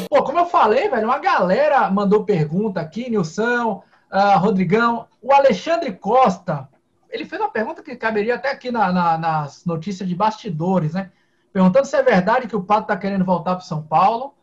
[0.09, 5.05] Pô, como eu falei, velho, uma galera mandou pergunta aqui, Nilson, uh, Rodrigão.
[5.21, 6.69] O Alexandre Costa,
[7.09, 11.11] ele fez uma pergunta que caberia até aqui na, na, nas notícias de bastidores, né?
[11.51, 14.35] Perguntando se é verdade que o Pato tá querendo voltar para São Paulo.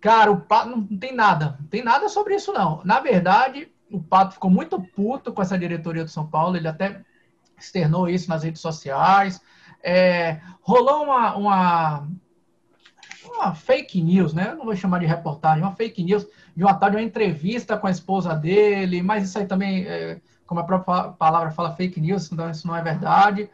[0.00, 2.80] Cara, o Pato não, tem nada, não tem nada sobre isso, não.
[2.84, 7.02] Na verdade, o Pato ficou muito puto com essa diretoria do São Paulo, ele até
[7.58, 9.40] externou isso nas redes sociais.
[9.82, 12.08] É, rolou uma, uma
[13.34, 14.50] uma fake news, né?
[14.50, 17.76] Eu não vou chamar de reportagem, uma fake news de uma tal de uma entrevista
[17.76, 22.00] com a esposa dele, mas isso aí também, é, como a própria palavra fala, fake
[22.00, 23.50] news, então isso não é verdade.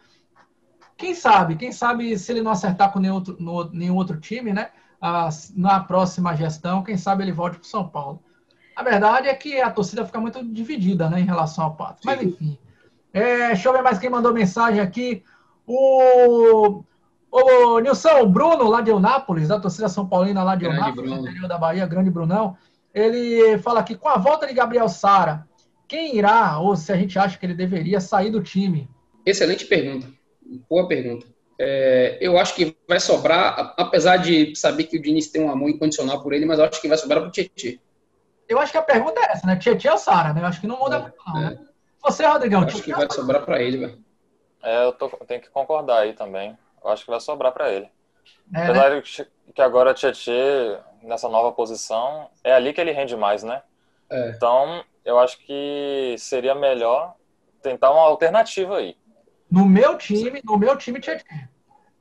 [1.03, 4.53] Quem sabe, quem sabe se ele não acertar com nenhum outro, no, nenhum outro time,
[4.53, 4.71] né?
[5.01, 8.23] Ah, na próxima gestão, quem sabe ele volte para São Paulo.
[8.77, 12.03] A verdade é que a torcida fica muito dividida, né, em relação ao Pato.
[12.05, 12.57] Mas enfim.
[13.13, 15.25] É, deixa eu ver mais quem mandou mensagem aqui.
[15.67, 16.85] O
[17.33, 21.13] Ô, Nilson, o Bruno, lá de Eunápolis, da torcida São Paulina lá de grande Eunápolis,
[21.19, 22.57] interior da Bahia, grande Brunão,
[22.95, 25.49] ele fala aqui, com a volta de Gabriel Sara,
[25.89, 28.89] quem irá, ou se a gente acha que ele deveria sair do time?
[29.27, 30.07] Excelente pergunta.
[30.69, 31.27] Boa pergunta.
[31.59, 35.71] É, eu acho que vai sobrar, apesar de saber que o Diniz tem um amor
[35.71, 37.79] incondicional por ele, mas eu acho que vai sobrar para o Tietchan.
[38.49, 39.57] Eu acho que a pergunta é essa, né?
[39.57, 40.41] Tietchan ou Sara, né?
[40.41, 41.59] Eu acho que não muda é, muito, não, né?
[42.03, 42.63] Você, Rodrigão.
[42.63, 44.05] Eu acho que vai sobrar para ele, velho.
[44.63, 46.57] É, eu tô, tenho que concordar aí também.
[46.83, 47.89] Eu acho que vai sobrar para ele.
[48.55, 49.03] É, Apesar né?
[49.55, 53.63] que agora Tietchan, nessa nova posição, é ali que ele rende mais, né?
[54.11, 54.31] É.
[54.31, 57.15] Então, eu acho que seria melhor
[57.63, 58.97] tentar uma alternativa aí.
[59.53, 61.27] No meu time, no meu time, Tietchan.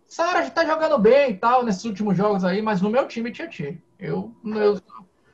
[0.08, 3.76] Sara está jogando bem e tal nesses últimos jogos aí, mas no meu time, Tietchan.
[4.00, 4.82] Eu, eu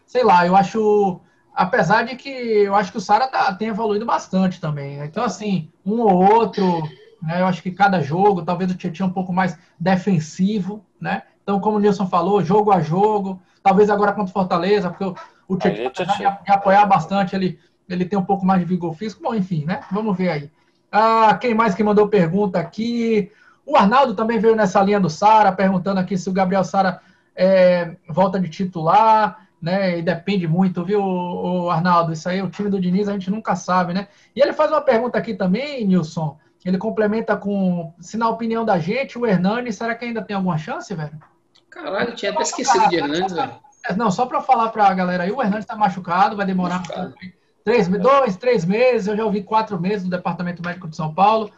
[0.03, 1.21] sei lá, eu acho
[1.53, 4.97] apesar de que eu acho que o Sara tá, tem evoluído bastante também.
[4.97, 5.05] Né?
[5.05, 6.81] Então, assim, um ou outro,
[7.21, 7.41] né?
[7.41, 11.21] Eu acho que cada jogo, talvez o Tietchan um pouco mais defensivo, né?
[11.43, 15.15] Então, como o Nilson falou, jogo a jogo, talvez agora contra o Fortaleza, porque o,
[15.47, 19.21] o Tietchan, de, de apoiar bastante, ele, ele tem um pouco mais de vigor físico.
[19.21, 19.81] Bom, enfim, né?
[19.91, 20.51] Vamos ver aí.
[20.91, 23.31] Ah, quem mais que mandou pergunta aqui?
[23.65, 27.01] O Arnaldo também veio nessa linha do Sara, perguntando aqui se o Gabriel Sara
[27.35, 29.99] é, volta de titular, né?
[29.99, 32.13] E depende muito, viu, o Arnaldo?
[32.13, 34.07] Isso aí, o time do Diniz, a gente nunca sabe, né?
[34.35, 36.37] E ele faz uma pergunta aqui também, Nilson.
[36.63, 40.57] Ele complementa com, se na opinião da gente, o Hernani, será que ainda tem alguma
[40.57, 41.17] chance, velho?
[41.69, 43.51] Caralho, tinha até esquecido de Hernandes, velho.
[43.95, 46.83] Não, só para falar para a galera aí, o Hernandes está machucado, vai demorar
[47.67, 51.51] três, dois, três meses, eu já ouvi quatro meses no Departamento Médico de São Paulo.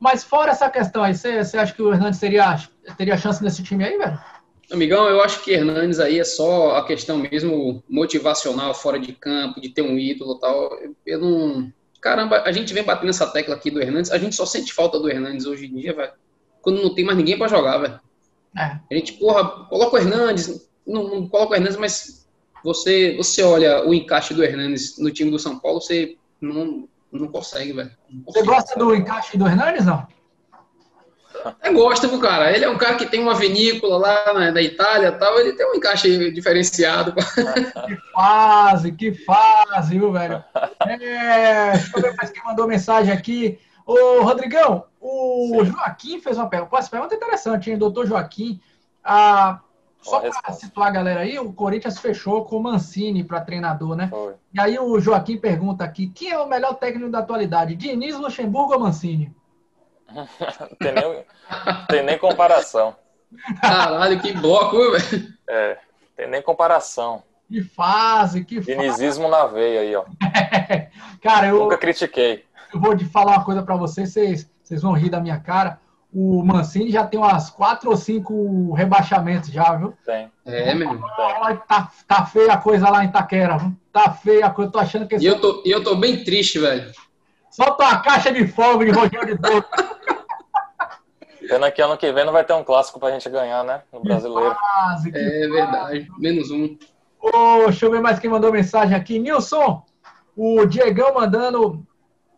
[0.00, 2.58] Mas fora essa questão aí, você, você acha que o Hernandes teria,
[2.96, 4.18] teria chance nesse time aí, velho?
[4.72, 9.60] Amigão, eu acho que Hernandes aí é só a questão mesmo motivacional fora de campo,
[9.60, 10.78] de ter um ídolo e tal.
[11.04, 14.46] Eu não, caramba, a gente vem batendo essa tecla aqui do Hernandes, a gente só
[14.46, 16.12] sente falta do Hernandes hoje em dia, velho.
[16.62, 18.00] Quando não tem mais ninguém para jogar, velho.
[18.56, 18.78] É.
[18.90, 22.21] A gente, porra, coloca o Hernandes, não, não coloca o Hernandes, mas
[22.64, 27.28] você, você olha o encaixe do Hernandes no time do São Paulo, você não, não
[27.28, 27.90] consegue, velho.
[28.26, 30.06] Você gosta do encaixe do Hernandes, não?
[31.64, 32.54] Eu gosto, viu, cara?
[32.54, 35.54] Ele é um cara que tem uma vinícola lá na, na Itália e tal, ele
[35.54, 37.14] tem um encaixe diferenciado.
[37.86, 40.44] Que fase, que fase, viu, velho?
[40.86, 43.58] É, deixa eu ver mais quem mandou mensagem aqui.
[43.84, 45.72] Ô, Rodrigão, o Sim.
[45.72, 46.70] Joaquim fez uma pergunta.
[46.70, 47.78] Pô, essa pergunta é interessante, hein?
[47.78, 48.60] Doutor Joaquim.
[49.02, 49.60] Ah,
[50.02, 54.08] só para situar a galera aí, o Corinthians fechou com o Mancini para treinador, né?
[54.08, 54.34] Foi.
[54.52, 57.76] E aí o Joaquim pergunta aqui: quem é o melhor técnico da atualidade?
[57.76, 59.34] Diniz, Luxemburgo ou Mancini?
[60.78, 61.24] tem, nem,
[61.88, 62.96] tem nem comparação.
[63.60, 65.32] Caralho, que bloco, velho.
[65.48, 65.78] É,
[66.16, 67.22] tem nem comparação.
[67.48, 68.76] Que fase, que fase.
[68.76, 70.04] Dinizismo na veia aí, ó.
[71.22, 71.60] Cara, eu.
[71.60, 72.44] Nunca critiquei.
[72.74, 75.80] Eu vou te falar uma coisa para vocês, vocês, vocês vão rir da minha cara.
[76.14, 79.94] O Mancini já tem umas quatro ou cinco rebaixamentos já, viu?
[80.04, 80.30] Tem.
[80.44, 81.08] É, meu irmão.
[81.66, 83.72] Tá, tá feia a coisa lá em Itaquera, viu?
[83.90, 85.16] Tá feia a coisa, tô achando que...
[85.16, 86.92] E eu tô, eu tô bem triste, velho.
[87.50, 89.64] Solta uma caixa de fogo de Rogério de Douro.
[91.48, 93.82] Pena que ano que vem não vai ter um clássico pra gente ganhar, né?
[93.92, 94.54] No brasileiro.
[94.54, 96.08] Quase, é verdade.
[96.18, 96.76] Menos um.
[97.20, 99.18] Oh, deixa eu ver mais quem mandou mensagem aqui.
[99.18, 99.84] Nilson,
[100.36, 101.86] o Diegão mandando.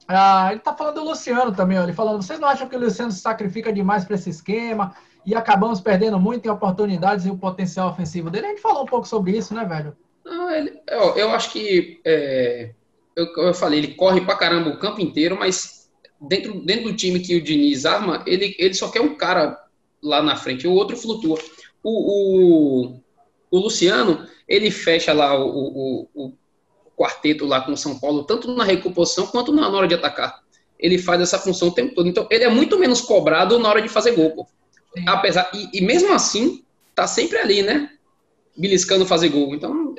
[0.06, 1.82] Ah, ele tá falando do Luciano também, ó.
[1.82, 5.34] Ele falando, vocês não acham que o Luciano se sacrifica demais para esse esquema e
[5.34, 8.46] acabamos perdendo muito em oportunidades e o potencial ofensivo dele?
[8.46, 9.96] A gente falou um pouco sobre isso, né, velho?
[10.24, 12.70] Não, ele, eu, eu acho que é,
[13.16, 15.90] eu, eu falei, ele corre pra caramba o campo inteiro, mas
[16.20, 19.58] dentro, dentro do time que o Diniz arma, ele, ele só quer um cara
[20.02, 21.38] lá na frente, o outro flutua.
[21.82, 23.00] O, o,
[23.50, 26.32] o Luciano, ele fecha lá o, o, o,
[26.96, 30.42] quarteto lá com o São Paulo, tanto na recomposição quanto na hora de atacar.
[30.78, 32.08] Ele faz essa função o tempo todo.
[32.08, 34.30] Então, ele é muito menos cobrado na hora de fazer gol.
[34.30, 34.46] Pô.
[35.06, 37.90] Apesar, e, e, mesmo assim, tá sempre ali, né?
[38.56, 39.54] Beliscando fazer gol.
[39.54, 39.94] Então,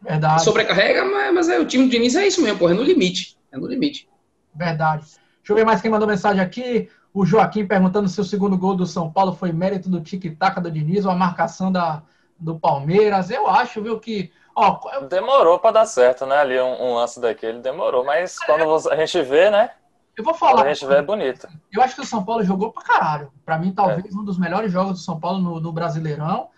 [0.00, 0.44] Verdade.
[0.44, 3.36] sobrecarrega, mas, mas é, o time do Diniz é isso mesmo, pô, é no limite.
[3.50, 4.08] É no limite.
[4.54, 5.04] Verdade.
[5.04, 6.88] Deixa eu ver mais quem mandou mensagem aqui.
[7.12, 10.70] O Joaquim perguntando se o segundo gol do São Paulo foi mérito do tic-tac do
[10.70, 12.02] Diniz ou a marcação da,
[12.38, 13.30] do Palmeiras.
[13.30, 14.32] Eu acho, viu, que.
[14.54, 15.00] Ó.
[15.08, 16.36] Demorou para dar certo, né?
[16.36, 18.46] Ali um, um, lance daquele demorou, mas é.
[18.46, 19.70] quando a gente vê, né?
[20.16, 20.62] Eu vou falar.
[20.62, 21.48] Quando a gente vê é bonito.
[21.72, 23.32] Eu acho que o São Paulo jogou pra caralho.
[23.44, 24.18] Pra mim, talvez é.
[24.18, 26.48] um dos melhores jogos do São Paulo no, no Brasileirão.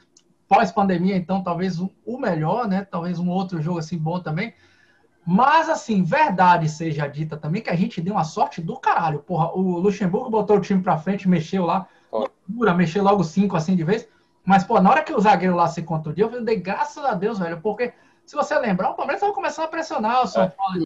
[0.47, 2.87] Pós-pandemia, então, talvez o, o melhor, né?
[2.89, 4.55] Talvez um outro jogo assim bom também.
[5.27, 9.19] Mas, assim, verdade seja dita também que a gente deu uma sorte do caralho.
[9.21, 13.75] Porra, o Luxemburgo botou o time pra frente, mexeu lá, loucura, mexeu logo cinco assim
[13.75, 14.07] de vez.
[14.47, 17.41] Mas, pô, na hora que o zagueiro lá se contundiu, eu falei, graças a Deus,
[17.41, 17.93] velho, porque
[18.25, 20.49] se você lembrar, o Palmeiras estava começando a pressionar o São é.
[20.49, 20.85] Paulo.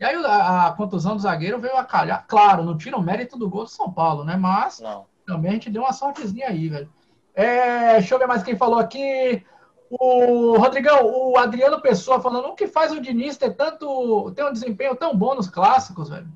[0.00, 2.24] E aí a, a, contusão do zagueiro veio a calhar.
[2.26, 4.36] Claro, não tira o mérito do gol do São Paulo, né?
[4.36, 5.06] Mas não.
[5.24, 6.88] também a gente deu uma sortezinha aí, velho.
[7.34, 9.44] É, deixa eu ver mais quem falou aqui.
[9.90, 14.52] O Rodrigão, o Adriano Pessoa falando o que faz o Diniz ter tanto, ter um
[14.52, 16.26] desempenho tão bom nos clássicos, velho.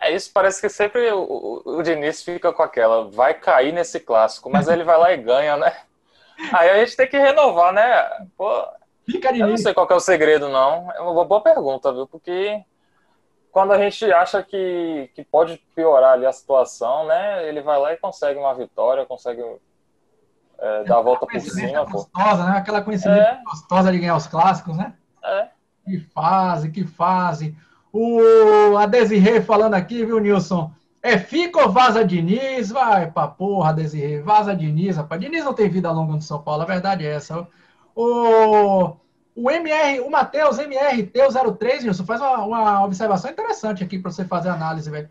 [0.00, 4.00] É isso, parece que sempre o, o, o Diniz fica com aquela, vai cair nesse
[4.00, 5.72] clássico, mas ele vai lá e ganha, né?
[6.52, 8.26] Aí a gente tem que renovar, né?
[8.36, 8.66] Pô,
[9.04, 10.90] Fica eu não sei qual é o segredo, não.
[10.92, 12.06] É uma boa pergunta, viu?
[12.06, 12.62] Porque
[13.50, 17.46] quando a gente acha que, que pode piorar ali a situação, né?
[17.48, 19.42] Ele vai lá e consegue uma vitória, consegue
[20.58, 21.84] é, dar a volta por cima.
[21.84, 22.58] Gostosa, né?
[22.58, 23.42] Aquela coincidência é.
[23.44, 24.94] gostosa de ganhar os clássicos, né?
[25.24, 25.48] É.
[25.84, 27.56] Que fase, que fase.
[27.92, 30.72] O a Desirê falando aqui, viu, Nilson?
[31.02, 32.70] É fica ou vaza Diniz?
[32.70, 34.20] Vai pra porra, Desirê.
[34.20, 35.20] Vaza Diniz, rapaz.
[35.20, 37.46] Diniz não tem vida longa no São Paulo, a verdade é essa.
[37.94, 38.96] O,
[39.34, 44.50] o MR, o Matheus MRT03, Nilson, faz uma, uma observação interessante aqui para você fazer
[44.50, 45.10] análise, velho.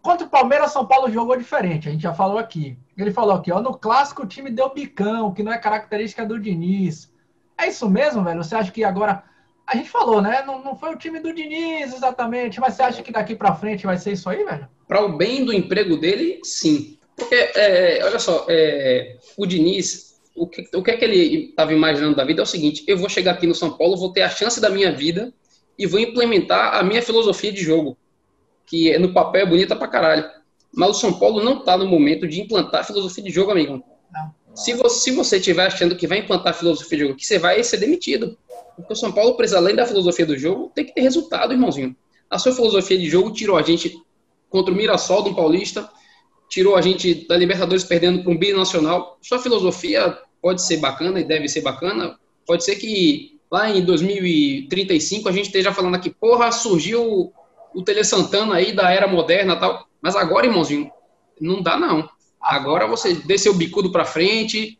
[0.00, 2.78] Contra o Palmeiras, São Paulo jogou diferente, a gente já falou aqui.
[2.96, 6.38] Ele falou aqui, ó, no clássico o time deu bicão, que não é característica do
[6.38, 7.12] Diniz.
[7.58, 8.44] É isso mesmo, velho?
[8.44, 9.24] Você acha que agora.
[9.66, 10.42] A gente falou, né?
[10.42, 13.86] Não, não foi o time do Diniz exatamente, mas você acha que daqui para frente
[13.86, 14.68] vai ser isso aí, velho?
[14.86, 16.98] Para o bem do emprego dele, sim.
[17.16, 21.72] Porque, é, olha só, é, o Diniz, o que, o que é que ele estava
[21.72, 24.22] imaginando da vida é o seguinte: eu vou chegar aqui no São Paulo, vou ter
[24.22, 25.32] a chance da minha vida
[25.78, 27.96] e vou implementar a minha filosofia de jogo
[28.66, 30.28] que no papel é bonita pra caralho.
[30.72, 33.84] Mas o São Paulo não tá no momento de implantar a filosofia de jogo, amigo.
[34.12, 34.34] Não.
[34.54, 37.38] Se você, se você estiver achando que vai implantar a filosofia de jogo, que você
[37.38, 38.36] vai ser demitido.
[38.76, 41.94] Porque o São Paulo precisa, além da filosofia do jogo, tem que ter resultado, irmãozinho.
[42.28, 43.96] A sua filosofia de jogo tirou a gente
[44.54, 45.90] contra o Mirassol do Paulista,
[46.48, 49.18] tirou a gente da Libertadores perdendo para um binacional.
[49.20, 52.16] Sua filosofia pode ser bacana e deve ser bacana.
[52.46, 57.32] Pode ser que lá em 2035 a gente esteja falando aqui, porra, surgiu
[57.74, 59.88] o Tele Santana aí da era moderna tal.
[60.00, 60.88] Mas agora, irmãozinho,
[61.40, 62.08] não dá não.
[62.40, 64.78] Agora você desce o bicudo para frente,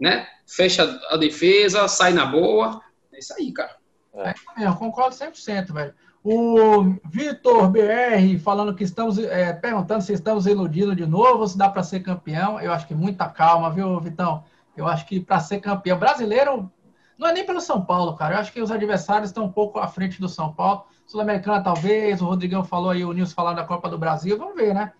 [0.00, 0.26] né?
[0.46, 2.80] Fecha a defesa, sai na boa.
[3.12, 3.76] É isso aí, cara.
[4.14, 4.32] É,
[4.66, 5.94] eu concordo 100%, velho.
[6.22, 11.68] O Vitor BR falando que estamos é, perguntando se estamos iludindo de novo, se dá
[11.68, 12.60] para ser campeão.
[12.60, 14.44] Eu acho que muita calma, viu, Vitão?
[14.76, 16.70] Eu acho que para ser campeão brasileiro
[17.16, 18.34] não é nem pelo São Paulo, cara.
[18.34, 20.86] Eu acho que os adversários estão um pouco à frente do São Paulo.
[21.06, 22.20] Sul-Americana, talvez.
[22.20, 24.38] O Rodrigão falou aí, o Nilson falando da Copa do Brasil.
[24.38, 24.92] Vamos ver, né?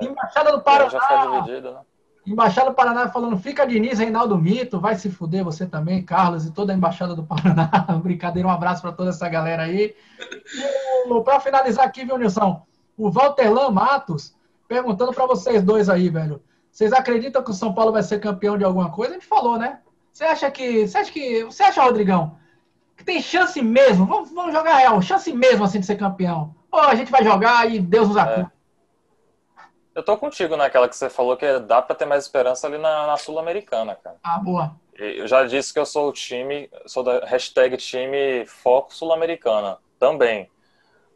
[0.00, 0.90] Embaixada do Paraná.
[0.90, 1.80] Já foi dividido, né?
[2.26, 6.50] Embaixada do Paraná falando, fica Diniz, Reinaldo Mito, vai se fuder você também, Carlos, e
[6.50, 7.68] toda a Embaixada do Paraná.
[8.02, 9.94] Brincadeira, um abraço para toda essa galera aí.
[11.24, 12.64] Para finalizar aqui, viu, Nilson?
[12.96, 14.34] O Walterlan Matos
[14.66, 16.42] perguntando para vocês dois aí, velho.
[16.70, 19.12] Vocês acreditam que o São Paulo vai ser campeão de alguma coisa?
[19.12, 19.80] A gente falou, né?
[20.12, 20.86] Você acha que.
[20.86, 21.44] Você acha que.
[21.44, 22.36] Você acha, Rodrigão,
[22.96, 24.06] que tem chance mesmo?
[24.06, 26.54] Vamos, vamos jogar real, chance mesmo assim de ser campeão.
[26.70, 28.50] Ou a gente vai jogar e Deus nos acuda?
[29.94, 33.06] Eu tô contigo naquela que você falou que dá para ter mais esperança ali na,
[33.06, 34.16] na Sul-Americana, cara.
[34.24, 34.74] Ah, boa.
[34.94, 40.50] Eu já disse que eu sou o time, sou da hashtag time Foco Sul-Americana também.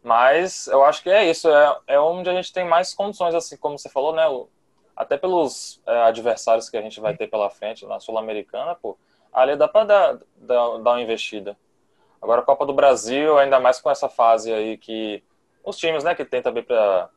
[0.02, 3.56] Mas eu acho que é isso, é, é onde a gente tem mais condições, assim,
[3.56, 4.24] como você falou, né?
[4.96, 8.96] Até pelos é, adversários que a gente vai ter pela frente na Sul-Americana, pô,
[9.32, 11.56] ali dá para dar, dar, dar uma investida.
[12.22, 15.22] Agora a Copa do Brasil, ainda mais com essa fase aí que
[15.64, 17.10] os times, né, que tem também para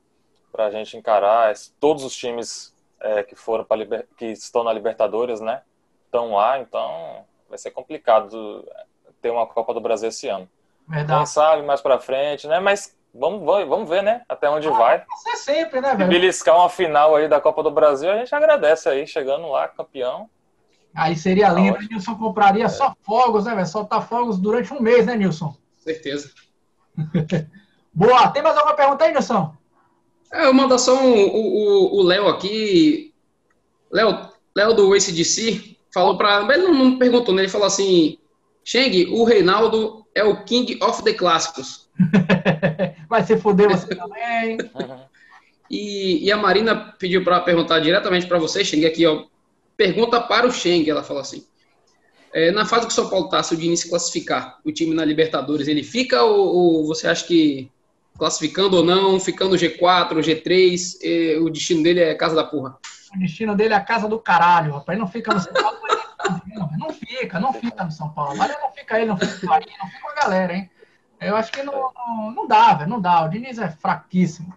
[0.51, 1.53] para a gente encarar.
[1.79, 5.61] Todos os times é, que foram para que estão na Libertadores, né,
[6.05, 8.67] estão lá, então vai ser complicado
[9.21, 10.49] ter uma Copa do Brasil esse ano.
[10.87, 11.19] Verdade.
[11.19, 12.59] Quem sabe mais para frente, né?
[12.59, 14.23] Mas vamos, vamos ver, né?
[14.27, 14.97] Até onde ah, vai.
[15.25, 16.09] Vai sempre, né, velho?
[16.09, 20.29] beliscar uma final aí da Copa do Brasil, a gente agradece aí, chegando lá, campeão.
[20.93, 22.69] Aí seria tá lindo, Nilson compraria é.
[22.69, 23.67] só fogos, né, velho?
[23.67, 25.55] Soltar fogos durante um mês, né, Nilson?
[25.79, 26.31] Certeza.
[27.93, 28.29] Boa.
[28.29, 29.55] Tem mais alguma pergunta aí, Nilson?
[30.33, 33.13] É, eu mando só um, o Léo aqui.
[33.91, 36.41] Léo, Léo do ACDC falou para.
[36.53, 37.41] Ele não, não, perguntou, né?
[37.41, 38.17] Ele falou assim:
[38.63, 41.89] Cheng, o Reinaldo é o King of the Clássicos.
[43.09, 44.57] Vai se fuder você também.
[45.73, 49.23] E, e, a Marina pediu para perguntar diretamente para você, Cheng, aqui, ó.
[49.77, 51.45] Pergunta para o Cheng, ela falou assim.
[52.33, 54.93] É, na fase que o São Paulo está, se o Diniz se classificar, o time
[54.93, 57.71] na Libertadores, ele fica ou, ou você acha que
[58.21, 62.77] classificando ou não, ficando G4, G3, o destino dele é casa da porra.
[63.15, 64.89] O destino dele é a casa do caralho, rapaz.
[64.89, 65.77] Ele não fica no São Paulo,
[66.77, 68.37] não fica, não fica no São Paulo.
[68.37, 70.69] Mas não fica ele, não fica o Marinho, não fica a galera, hein?
[71.19, 73.25] Eu acho que não, não, não dá, velho, não dá.
[73.25, 74.53] O Diniz é fraquíssimo.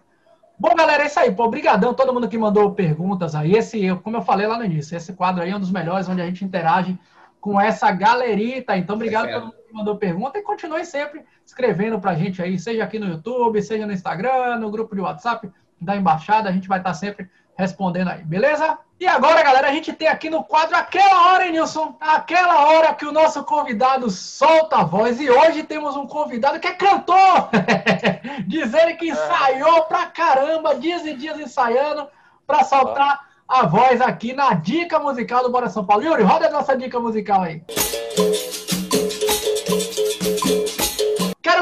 [0.59, 1.31] Bom, galera, é isso aí.
[1.31, 3.55] Pô, obrigadão todo mundo que mandou perguntas aí.
[3.55, 6.21] Esse, como eu falei lá no início, esse quadro aí é um dos melhores, onde
[6.21, 6.95] a gente interage
[7.41, 8.77] com essa galerita.
[8.77, 12.57] Então, obrigado é todo mundo mandou pergunta e continue sempre escrevendo para a gente aí,
[12.57, 16.47] seja aqui no YouTube, seja no Instagram, no grupo de WhatsApp da Embaixada.
[16.47, 18.79] A gente vai estar sempre respondendo aí, beleza?
[18.97, 21.97] E agora, galera, a gente tem aqui no quadro aquela hora, hein, Nilson?
[21.99, 25.19] Aquela hora que o nosso convidado solta a voz.
[25.19, 27.49] E hoje temos um convidado que é cantor!
[28.47, 32.07] Dizendo que ensaiou pra caramba, dias e dias ensaiando
[32.47, 36.03] para soltar a voz aqui na dica musical do Bora São Paulo.
[36.03, 37.61] Yuri, roda a nossa dica musical aí.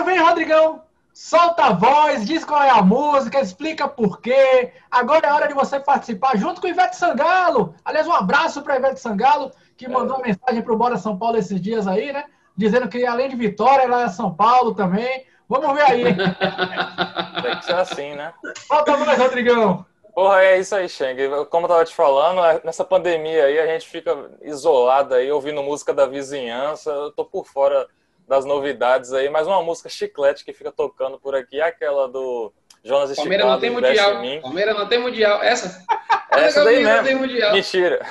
[0.02, 0.82] Ver, Rodrigão.
[1.14, 4.72] Solta a voz, diz qual é a música, explica por quê.
[4.90, 7.76] Agora é hora de você participar junto com o Ivete Sangalo.
[7.86, 11.38] Aliás, um abraço para Ivete Sangalo, que mandou uma mensagem para o Bora São Paulo
[11.38, 12.26] esses dias aí, né?
[12.58, 15.26] Dizendo que além de Vitória, ela é São Paulo também.
[15.48, 16.04] Vamos ver aí.
[17.44, 18.34] Tem que ser assim, né?
[18.68, 19.86] Solta a voz, Rodrigão.
[20.16, 21.16] Porra, é isso aí, Sheng.
[21.50, 25.62] Como eu tava te falando, é, nessa pandemia aí a gente fica isolado aí, ouvindo
[25.62, 26.90] música da vizinhança.
[26.90, 27.88] Eu tô por fora
[28.34, 32.52] das novidades aí, mas uma música chiclete que fica tocando por aqui é aquela do
[32.84, 33.30] Jonas Esticado.
[33.30, 34.42] Palmeiras não tem mundial.
[34.42, 35.44] Palmeiras não tem mundial.
[35.44, 35.86] Essa?
[36.32, 37.22] Essa daí mesmo.
[37.54, 38.04] Mentira.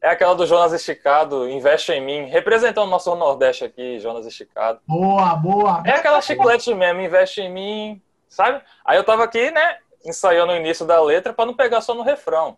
[0.00, 4.80] é aquela do Jonas Esticado, Investe em mim, representando o nosso Nordeste aqui, Jonas Esticado.
[4.86, 5.82] Boa, boa.
[5.84, 8.62] É aquela chiclete mesmo, Investe em mim, sabe?
[8.86, 12.02] Aí eu tava aqui, né, ensaiando o início da letra para não pegar só no
[12.02, 12.56] refrão.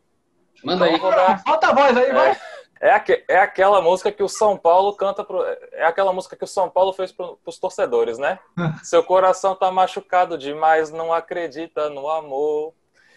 [0.63, 1.17] Manda então, aí.
[1.17, 1.43] Dar...
[1.43, 2.41] Falta a voz aí, é, vai.
[2.81, 5.43] É, aqu é aquela música que o São Paulo canta pro...
[5.73, 8.39] É aquela música que o São Paulo fez pro, pros torcedores, né?
[8.83, 12.75] Seu coração tá machucado demais, não acredita no amor.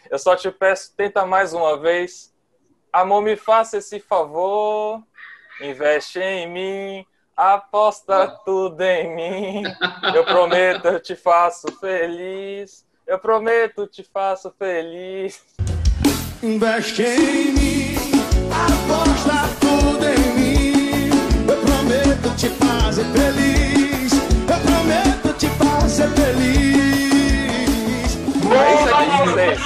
[0.10, 2.34] Eu só te peço, tenta mais uma vez.
[2.92, 5.02] Amor, me faça esse favor.
[5.62, 7.06] Investe em mim.
[7.36, 9.64] Aposta tudo em mim.
[10.16, 12.86] Eu prometo, eu te faço feliz.
[13.06, 15.44] Eu prometo, te faço feliz.
[16.42, 17.96] Investe em mim.
[18.52, 19.07] Aposta
[19.60, 21.10] tudo em mim.
[21.48, 23.47] Eu prometo te fazer feliz.
[28.58, 29.60] 26.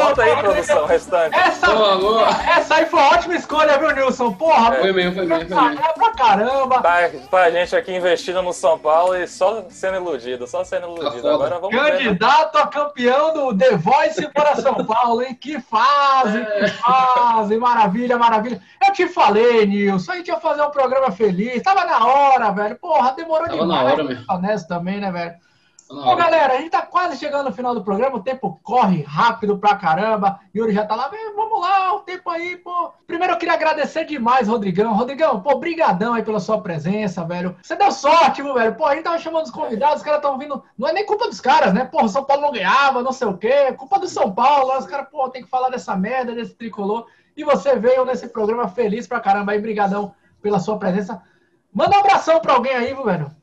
[0.00, 1.36] Conta aí, produção, restante.
[1.38, 2.28] Essa, Boa, boa.
[2.28, 4.32] essa aí foi uma ótima escolha, viu, Nilson?
[4.32, 5.84] Porra, Foi mesmo, foi mesmo, foi mesmo.
[5.84, 6.80] é pra caramba.
[6.82, 6.98] Tá,
[7.30, 11.28] tá gente aqui investindo no São Paulo e só sendo iludido, só sendo iludido.
[11.28, 11.82] Agora vamos ver.
[11.82, 11.90] né?
[11.98, 15.34] Candidato a campeão do The Voice para São Paulo, hein?
[15.40, 18.60] Que fase, que fase, maravilha, maravilha.
[18.86, 22.76] Eu te falei, Nilson, a gente ia fazer um programa feliz, tava na hora, velho.
[22.76, 23.96] Porra, demorou Tava demais.
[23.96, 24.24] na hora.
[24.30, 25.34] Honesto também, né, velho?
[25.90, 29.58] Bom, galera, a gente tá quase chegando no final do programa, o tempo corre rápido
[29.58, 30.38] pra caramba.
[30.54, 32.92] Yuri já tá lá, "Vem, vamos lá, o tempo aí, pô.
[33.08, 34.94] Primeiro eu queria agradecer demais, Rodrigão.
[34.94, 37.56] Rodrigão, pô, brigadão aí pela sua presença, velho.
[37.60, 38.76] Você deu sorte, velho?
[38.76, 40.62] Pô, a gente tava chamando os convidados, os caras estão vindo.
[40.78, 41.90] Não é nem culpa dos caras, né?
[41.92, 43.72] O São Paulo não ganhava, não sei o quê.
[43.72, 47.06] Culpa do São Paulo, os caras, pô, tem que falar dessa merda, desse tricolor.
[47.36, 51.20] E você veio nesse programa feliz pra caramba aí, brigadão pela sua presença.
[51.74, 53.39] Manda um abração pra alguém aí, velho?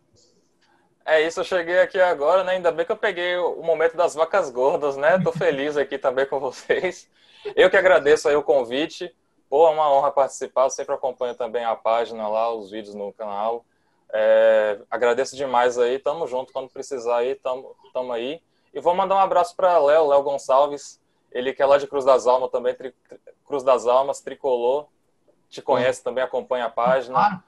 [1.09, 2.51] É isso, eu cheguei aqui agora, né?
[2.51, 5.17] Ainda bem que eu peguei o momento das vacas gordas, né?
[5.23, 7.09] Tô feliz aqui também com vocês.
[7.55, 9.15] Eu que agradeço aí o convite.
[9.49, 10.65] Pô, é uma honra participar.
[10.65, 13.63] Eu sempre acompanho também a página lá, os vídeos no canal.
[14.11, 15.97] É, agradeço demais aí.
[15.97, 18.41] Tamo junto quando precisar aí, tamo, tamo aí.
[18.73, 20.99] E vou mandar um abraço para Léo, Léo Gonçalves.
[21.31, 22.93] Ele que é lá de Cruz das Almas também, tri,
[23.45, 24.89] Cruz das Almas, tricolor.
[25.47, 27.15] Te conhece também, acompanha a página.
[27.15, 27.43] Claro.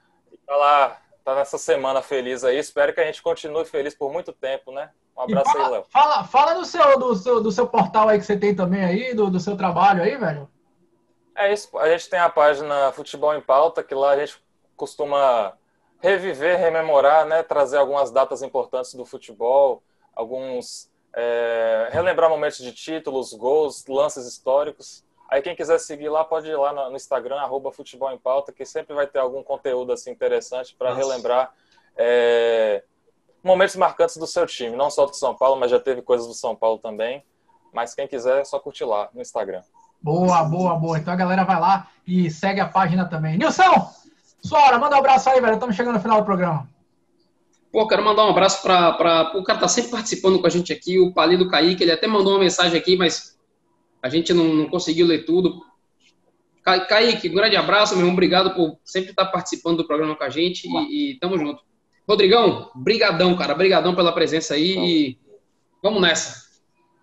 [0.46, 2.58] Tá lá, tá nessa semana feliz aí.
[2.58, 4.90] Espero que a gente continue feliz por muito tempo, né?
[5.16, 5.84] Um abraço aí, fala, Léo.
[5.90, 9.14] fala, fala do, seu, do, seu, do seu portal aí que você tem também aí,
[9.14, 10.48] do, do seu trabalho aí, velho.
[11.36, 14.42] É isso, a gente tem a página Futebol em Pauta, que lá a gente
[14.76, 15.52] costuma
[16.00, 17.42] reviver, rememorar, né?
[17.42, 19.82] Trazer algumas datas importantes do futebol,
[20.14, 20.90] alguns.
[21.14, 25.04] é, relembrar momentos de títulos, gols, lances históricos.
[25.30, 28.64] Aí quem quiser seguir lá, pode ir lá no Instagram, arroba Futebol em Pauta, que
[28.66, 31.52] sempre vai ter algum conteúdo assim interessante para relembrar
[31.96, 32.82] é,
[33.42, 36.34] momentos marcantes do seu time, não só do São Paulo, mas já teve coisas do
[36.34, 37.22] São Paulo também.
[37.72, 39.62] Mas quem quiser é só curtir lá no Instagram.
[40.02, 40.98] Boa, boa, boa.
[40.98, 43.38] Então a galera vai lá e segue a página também.
[43.38, 43.88] Nilson,
[44.42, 45.54] sua hora, manda um abraço aí, velho.
[45.54, 46.68] Estamos chegando no final do programa.
[47.70, 48.92] Pô, quero mandar um abraço para.
[48.94, 49.32] Pra...
[49.36, 52.32] O cara tá sempre participando com a gente aqui, o Palido Kaique, ele até mandou
[52.32, 53.38] uma mensagem aqui, mas
[54.02, 55.62] a gente não, não conseguiu ler tudo.
[56.62, 60.24] Ca- Kaique, um grande abraço, meu irmão, obrigado por sempre estar participando do programa com
[60.24, 61.62] a gente e, e tamo junto.
[62.08, 65.18] Rodrigão, brigadão, cara, brigadão pela presença aí e
[65.82, 66.48] vamos nessa.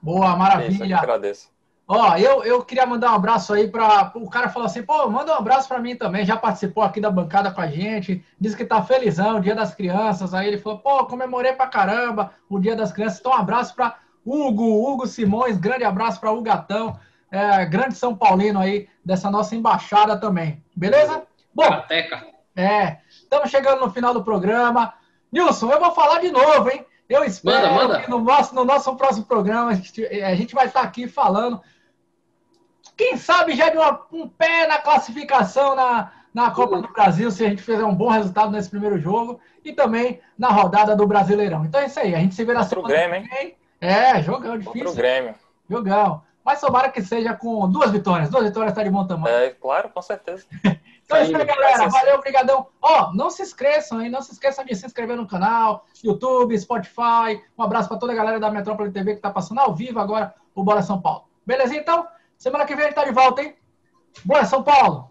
[0.02, 0.98] Boa, isso, eu maravilha.
[0.98, 1.50] agradeço.
[1.90, 5.32] Ó, eu, eu queria mandar um abraço aí para o cara falou assim, pô, manda
[5.32, 6.26] um abraço para mim também.
[6.26, 10.34] Já participou aqui da bancada com a gente, disse que tá felizão, Dia das Crianças.
[10.34, 13.20] Aí ele falou, pô, comemorei pra caramba o Dia das Crianças.
[13.22, 13.98] Então, um abraço para
[14.30, 17.00] Hugo, Hugo Simões, grande abraço para o Gatão,
[17.32, 20.62] é, grande São Paulino aí dessa nossa embaixada também.
[20.76, 21.24] Beleza?
[21.54, 22.28] Bom, Karateca.
[22.56, 24.94] É, estamos chegando no final do programa.
[25.32, 26.86] Nilson, eu vou falar de novo, hein?
[27.08, 28.02] Eu espero Manda, manda.
[28.02, 31.62] que no nosso, no nosso próximo programa a gente, a gente vai estar aqui falando.
[32.98, 37.46] Quem sabe já de uma- um pé na classificação na, na Copa do Brasil, se
[37.46, 41.64] a gente fizer um bom resultado nesse primeiro jogo, e também na rodada do Brasileirão.
[41.66, 43.56] Então é isso aí, a gente se vê na semana Grêmio, que vem.
[43.80, 44.96] É, jogão Contra o difícil.
[44.96, 45.36] Grêmio.
[45.70, 46.22] Jogão.
[46.44, 48.30] Mas tomara que seja com duas vitórias.
[48.30, 49.36] Duas vitórias está de bom tamanho.
[49.36, 50.46] É, claro, com certeza.
[51.08, 51.88] Então é isso aí, galera.
[51.88, 52.68] Valeu, obrigadão.
[52.82, 54.10] Ó, não se esqueçam, hein?
[54.10, 57.42] Não se esqueçam de se inscrever no canal, YouTube, Spotify.
[57.58, 60.36] Um abraço para toda a galera da Metrópole TV que tá passando ao vivo agora
[60.54, 61.24] o Bora São Paulo.
[61.46, 62.06] Beleza, então?
[62.38, 63.56] Semana que vem a gente tá de volta, hein?
[64.26, 65.10] Bora, São Paulo!